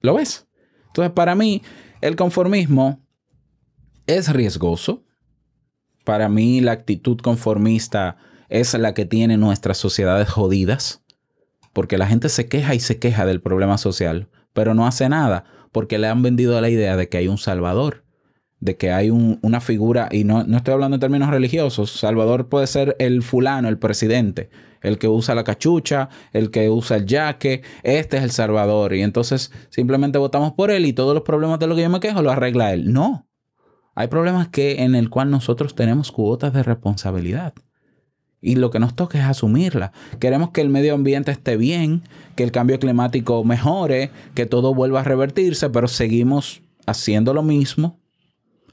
¿Lo 0.00 0.14
ves? 0.14 0.48
Entonces, 0.88 1.12
para 1.12 1.36
mí, 1.36 1.62
el 2.00 2.16
conformismo 2.16 3.06
es 4.08 4.28
riesgoso. 4.32 5.04
Para 6.02 6.28
mí, 6.28 6.60
la 6.60 6.72
actitud 6.72 7.18
conformista 7.18 8.16
es 8.48 8.74
la 8.74 8.92
que 8.92 9.04
tiene 9.04 9.36
nuestras 9.36 9.78
sociedades 9.78 10.28
jodidas. 10.28 11.01
Porque 11.72 11.98
la 11.98 12.06
gente 12.06 12.28
se 12.28 12.48
queja 12.48 12.74
y 12.74 12.80
se 12.80 12.98
queja 12.98 13.26
del 13.26 13.40
problema 13.40 13.78
social, 13.78 14.28
pero 14.52 14.74
no 14.74 14.86
hace 14.86 15.08
nada 15.08 15.44
porque 15.72 15.98
le 15.98 16.06
han 16.08 16.22
vendido 16.22 16.60
la 16.60 16.68
idea 16.68 16.96
de 16.96 17.08
que 17.08 17.16
hay 17.16 17.28
un 17.28 17.38
salvador, 17.38 18.04
de 18.60 18.76
que 18.76 18.92
hay 18.92 19.10
un- 19.10 19.38
una 19.42 19.60
figura, 19.60 20.08
y 20.12 20.24
no, 20.24 20.44
no 20.44 20.58
estoy 20.58 20.74
hablando 20.74 20.96
en 20.96 21.00
términos 21.00 21.30
religiosos, 21.30 21.90
salvador 21.92 22.48
puede 22.48 22.66
ser 22.66 22.94
el 22.98 23.22
fulano, 23.22 23.68
el 23.68 23.78
presidente, 23.78 24.50
el 24.82 24.98
que 24.98 25.08
usa 25.08 25.34
la 25.34 25.44
cachucha, 25.44 26.10
el 26.32 26.50
que 26.50 26.68
usa 26.68 26.98
el 26.98 27.06
yaque, 27.06 27.62
este 27.82 28.18
es 28.18 28.22
el 28.22 28.30
salvador, 28.32 28.94
y 28.94 29.00
entonces 29.02 29.50
simplemente 29.70 30.18
votamos 30.18 30.52
por 30.52 30.70
él 30.70 30.84
y 30.84 30.92
todos 30.92 31.14
los 31.14 31.22
problemas 31.22 31.58
de 31.58 31.66
los 31.68 31.76
que 31.76 31.82
yo 31.84 31.90
me 31.90 32.00
quejo 32.00 32.20
lo 32.20 32.30
arregla 32.30 32.72
él. 32.74 32.92
No, 32.92 33.26
hay 33.94 34.08
problemas 34.08 34.48
que 34.48 34.82
en 34.82 34.94
el 34.94 35.08
cual 35.08 35.30
nosotros 35.30 35.74
tenemos 35.74 36.12
cuotas 36.12 36.52
de 36.52 36.62
responsabilidad. 36.62 37.54
Y 38.44 38.56
lo 38.56 38.70
que 38.70 38.80
nos 38.80 38.94
toca 38.96 39.18
es 39.18 39.24
asumirla. 39.24 39.92
Queremos 40.18 40.50
que 40.50 40.60
el 40.60 40.68
medio 40.68 40.94
ambiente 40.94 41.30
esté 41.30 41.56
bien, 41.56 42.02
que 42.36 42.42
el 42.42 42.50
cambio 42.50 42.78
climático 42.80 43.44
mejore, 43.44 44.10
que 44.34 44.46
todo 44.46 44.74
vuelva 44.74 45.00
a 45.00 45.04
revertirse, 45.04 45.70
pero 45.70 45.86
seguimos 45.88 46.60
haciendo 46.86 47.32
lo 47.34 47.42
mismo 47.44 48.00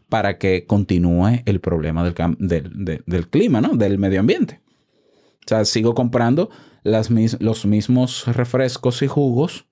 para 0.10 0.40
que 0.40 0.66
continúe 0.66 1.44
el 1.46 1.60
problema 1.60 2.04
del, 2.04 2.16
del- 2.40 2.84
de- 2.84 3.04
del 3.06 3.28
clima, 3.30 3.62
¿no? 3.62 3.76
Del 3.76 4.00
medio 4.00 4.20
ambiente. 4.22 4.60
O 5.46 5.48
sea, 5.50 5.64
sigo 5.66 5.94
comprando 5.94 6.50
los 6.84 7.12
mismos 7.66 8.26
refrescos 8.26 9.02
y 9.04 9.08
jugos 9.08 9.68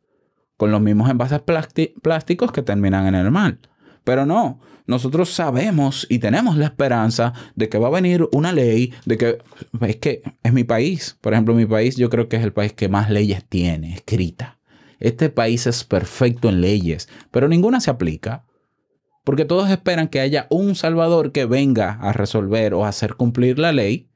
con 0.57 0.71
los 0.71 0.81
mismos 0.81 1.09
envases 1.09 1.39
plásticos 1.41 2.51
que 2.51 2.61
terminan 2.61 3.07
en 3.07 3.15
el 3.15 3.31
mar. 3.31 3.57
Pero 4.07 4.25
no, 4.25 4.61
nosotros 4.85 5.27
sabemos 5.31 6.07
y 6.09 6.19
tenemos 6.19 6.55
la 6.55 6.67
esperanza 6.67 7.33
de 7.55 7.67
que 7.67 7.77
va 7.77 7.89
a 7.89 7.91
venir 7.91 8.25
una 8.31 8.53
ley, 8.53 8.93
de 9.05 9.17
que 9.17 9.37
es 9.81 9.97
que 9.97 10.21
es 10.43 10.53
mi 10.53 10.63
país. 10.63 11.17
Por 11.19 11.33
ejemplo, 11.33 11.53
mi 11.53 11.65
país 11.65 11.97
yo 11.97 12.09
creo 12.09 12.29
que 12.29 12.37
es 12.37 12.43
el 12.43 12.53
país 12.53 12.71
que 12.71 12.87
más 12.87 13.09
leyes 13.09 13.43
tiene 13.43 13.93
escritas. 13.93 14.55
Este 15.01 15.29
país 15.29 15.67
es 15.67 15.83
perfecto 15.83 16.47
en 16.47 16.61
leyes, 16.61 17.09
pero 17.31 17.49
ninguna 17.49 17.81
se 17.81 17.89
aplica. 17.89 18.45
Porque 19.25 19.43
todos 19.43 19.69
esperan 19.69 20.07
que 20.07 20.21
haya 20.21 20.47
un 20.49 20.75
salvador 20.75 21.33
que 21.33 21.43
venga 21.43 21.99
a 21.99 22.13
resolver 22.13 22.75
o 22.75 22.85
a 22.85 22.87
hacer 22.87 23.15
cumplir 23.15 23.59
la 23.59 23.73
ley. 23.73 24.07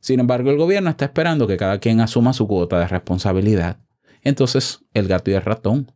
Sin 0.00 0.20
embargo, 0.20 0.52
el 0.52 0.56
gobierno 0.56 0.88
está 0.88 1.04
esperando 1.04 1.46
que 1.46 1.58
cada 1.58 1.80
quien 1.80 2.00
asuma 2.00 2.32
su 2.32 2.48
cuota 2.48 2.78
de 2.78 2.88
responsabilidad. 2.88 3.76
Entonces, 4.22 4.86
el 4.94 5.06
gato 5.06 5.30
y 5.30 5.34
el 5.34 5.42
ratón. 5.42 5.92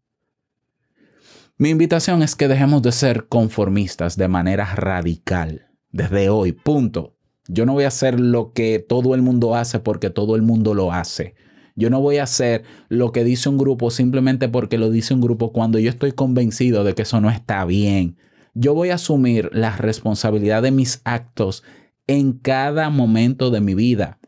Mi 1.61 1.71
invitación 1.71 2.23
es 2.23 2.37
que 2.37 2.47
dejemos 2.47 2.83
de 2.83 2.93
ser 2.93 3.27
conformistas 3.27 4.17
de 4.17 4.29
manera 4.29 4.77
radical. 4.77 5.67
Desde 5.91 6.29
hoy, 6.29 6.53
punto. 6.53 7.17
Yo 7.49 7.67
no 7.67 7.73
voy 7.73 7.83
a 7.83 7.89
hacer 7.89 8.21
lo 8.21 8.53
que 8.53 8.79
todo 8.79 9.13
el 9.17 9.23
mundo 9.23 9.57
hace 9.57 9.81
porque 9.81 10.09
todo 10.09 10.37
el 10.37 10.43
mundo 10.43 10.73
lo 10.73 10.93
hace. 10.93 11.35
Yo 11.75 11.91
no 11.91 12.01
voy 12.01 12.19
a 12.19 12.23
hacer 12.23 12.63
lo 12.89 13.11
que 13.11 13.25
dice 13.25 13.49
un 13.49 13.59
grupo 13.59 13.91
simplemente 13.91 14.49
porque 14.49 14.79
lo 14.79 14.89
dice 14.89 15.15
un 15.15 15.21
grupo 15.21 15.53
cuando 15.53 15.81
yo 15.81 15.91
estoy 15.91 16.13
convencido 16.13 16.85
de 16.85 16.95
que 16.95 17.03
eso 17.03 17.21
no 17.21 17.29
está 17.29 17.65
bien. 17.65 18.19
Yo 18.55 18.73
voy 18.73 18.91
a 18.91 18.95
asumir 18.95 19.51
la 19.53 19.77
responsabilidad 19.77 20.63
de 20.63 20.71
mis 20.71 21.01
actos 21.03 21.65
en 22.07 22.35
cada 22.35 22.89
momento 22.89 23.51
de 23.51 23.61
mi 23.61 23.75
vida. 23.75 24.21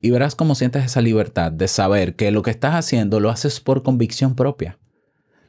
Y 0.00 0.10
verás 0.10 0.36
cómo 0.36 0.54
sientes 0.54 0.84
esa 0.84 1.00
libertad 1.00 1.50
de 1.50 1.66
saber 1.66 2.14
que 2.14 2.30
lo 2.30 2.42
que 2.42 2.52
estás 2.52 2.76
haciendo 2.76 3.18
lo 3.18 3.28
haces 3.28 3.58
por 3.58 3.82
convicción 3.82 4.36
propia. 4.36 4.78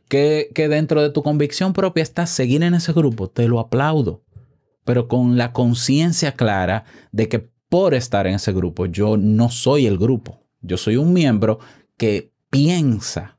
Que, 0.07 0.49
dentro 0.55 1.01
de 1.01 1.09
tu 1.09 1.21
convicción 1.21 1.73
propia 1.73 2.03
estás 2.03 2.29
seguir 2.29 2.63
en 2.63 2.73
ese 2.73 2.93
grupo, 2.93 3.29
te 3.29 3.47
lo 3.47 3.59
aplaudo. 3.59 4.23
Pero 4.85 5.07
con 5.07 5.37
la 5.37 5.51
conciencia 5.51 6.33
clara 6.33 6.85
de 7.11 7.27
que 7.27 7.49
por 7.69 7.93
estar 7.93 8.25
en 8.27 8.35
ese 8.35 8.53
grupo 8.53 8.85
yo 8.85 9.17
no 9.17 9.49
soy 9.49 9.85
el 9.85 9.97
grupo. 9.97 10.45
Yo 10.61 10.77
soy 10.77 10.95
un 10.95 11.11
miembro 11.11 11.59
que 11.97 12.31
piensa, 12.49 13.37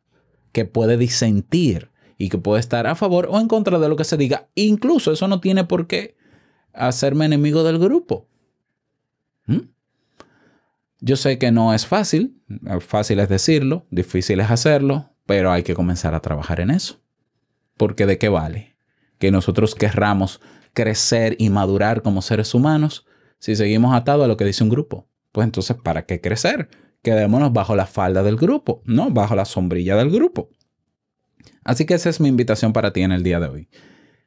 que 0.52 0.66
puede 0.66 0.98
disentir 0.98 1.90
y 2.18 2.28
que 2.28 2.38
puede 2.38 2.60
estar 2.60 2.86
a 2.86 2.94
favor 2.94 3.28
o 3.30 3.40
en 3.40 3.48
contra 3.48 3.78
de 3.78 3.88
lo 3.88 3.96
que 3.96 4.04
se 4.04 4.16
diga. 4.16 4.48
Incluso 4.54 5.12
eso 5.12 5.28
no 5.28 5.40
tiene 5.40 5.64
por 5.64 5.86
qué 5.86 6.16
hacerme 6.74 7.24
enemigo 7.24 7.64
del 7.64 7.78
grupo. 7.78 8.28
¿Mm? 9.46 9.70
Yo 11.00 11.16
sé 11.16 11.38
que 11.38 11.52
no 11.52 11.72
es 11.72 11.86
fácil, 11.86 12.42
fácil 12.80 13.20
es 13.20 13.28
decirlo, 13.28 13.86
difícil 13.90 14.40
es 14.40 14.50
hacerlo, 14.50 15.12
pero 15.28 15.52
hay 15.52 15.62
que 15.62 15.74
comenzar 15.74 16.14
a 16.14 16.20
trabajar 16.20 16.58
en 16.58 16.70
eso. 16.70 17.02
Porque 17.76 18.06
de 18.06 18.16
qué 18.16 18.30
vale 18.30 18.76
que 19.18 19.30
nosotros 19.30 19.74
querramos 19.74 20.40
crecer 20.72 21.36
y 21.38 21.50
madurar 21.50 22.00
como 22.00 22.22
seres 22.22 22.54
humanos 22.54 23.04
si 23.38 23.54
seguimos 23.54 23.94
atados 23.94 24.24
a 24.24 24.26
lo 24.26 24.38
que 24.38 24.46
dice 24.46 24.64
un 24.64 24.70
grupo. 24.70 25.06
Pues 25.30 25.44
entonces, 25.44 25.76
¿para 25.76 26.06
qué 26.06 26.22
crecer? 26.22 26.70
Quedémonos 27.02 27.52
bajo 27.52 27.76
la 27.76 27.84
falda 27.84 28.22
del 28.22 28.36
grupo, 28.36 28.80
no 28.86 29.10
bajo 29.10 29.36
la 29.36 29.44
sombrilla 29.44 29.96
del 29.96 30.10
grupo. 30.10 30.48
Así 31.62 31.84
que 31.84 31.92
esa 31.92 32.08
es 32.08 32.20
mi 32.20 32.28
invitación 32.28 32.72
para 32.72 32.94
ti 32.94 33.02
en 33.02 33.12
el 33.12 33.22
día 33.22 33.38
de 33.38 33.48
hoy. 33.48 33.68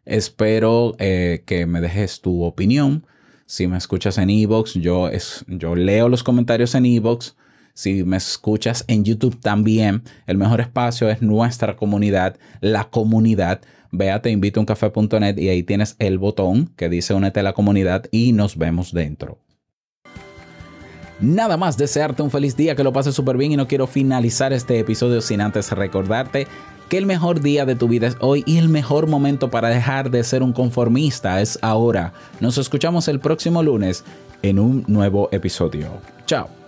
Espero 0.05 0.93
eh, 0.99 1.41
que 1.47 1.65
me 1.65 1.81
dejes 1.81 2.21
tu 2.21 2.43
opinión. 2.43 3.07
Si 3.47 3.65
me 3.65 3.79
escuchas 3.79 4.19
en 4.19 4.29
Evox, 4.29 4.75
yo, 4.75 5.09
es, 5.09 5.45
yo 5.47 5.75
leo 5.75 6.09
los 6.09 6.21
comentarios 6.21 6.75
en 6.75 6.85
Evox. 6.85 7.35
Si 7.73 8.03
me 8.03 8.17
escuchas 8.17 8.85
en 8.87 9.03
YouTube 9.03 9.39
también, 9.39 10.03
el 10.27 10.37
mejor 10.37 10.61
espacio 10.61 11.09
es 11.09 11.21
nuestra 11.21 11.75
comunidad, 11.75 12.37
la 12.59 12.85
comunidad. 12.85 13.61
Ve 13.91 14.11
a 14.11 14.21
teinvitouncafe.net 14.21 15.37
y 15.37 15.49
ahí 15.49 15.63
tienes 15.63 15.95
el 15.99 16.17
botón 16.17 16.71
que 16.75 16.89
dice 16.89 17.13
únete 17.13 17.41
a 17.41 17.43
la 17.43 17.53
comunidad 17.53 18.05
y 18.11 18.31
nos 18.33 18.57
vemos 18.57 18.93
dentro. 18.93 19.39
Nada 21.19 21.55
más 21.55 21.77
desearte 21.77 22.23
un 22.23 22.31
feliz 22.31 22.57
día, 22.57 22.75
que 22.75 22.83
lo 22.83 22.93
pases 22.93 23.13
súper 23.13 23.37
bien 23.37 23.51
y 23.51 23.55
no 23.55 23.67
quiero 23.67 23.85
finalizar 23.85 24.53
este 24.53 24.79
episodio 24.79 25.21
sin 25.21 25.39
antes 25.39 25.71
recordarte 25.71 26.47
que 26.89 26.97
el 26.97 27.05
mejor 27.05 27.41
día 27.41 27.65
de 27.65 27.75
tu 27.75 27.87
vida 27.87 28.07
es 28.07 28.17
hoy 28.19 28.43
y 28.45 28.57
el 28.57 28.67
mejor 28.67 29.07
momento 29.07 29.49
para 29.49 29.69
dejar 29.69 30.11
de 30.11 30.23
ser 30.23 30.43
un 30.43 30.51
conformista 30.51 31.39
es 31.39 31.59
ahora. 31.61 32.11
Nos 32.41 32.57
escuchamos 32.57 33.07
el 33.07 33.19
próximo 33.19 33.63
lunes 33.63 34.03
en 34.41 34.59
un 34.59 34.83
nuevo 34.87 35.29
episodio. 35.31 35.89
Chao. 36.25 36.60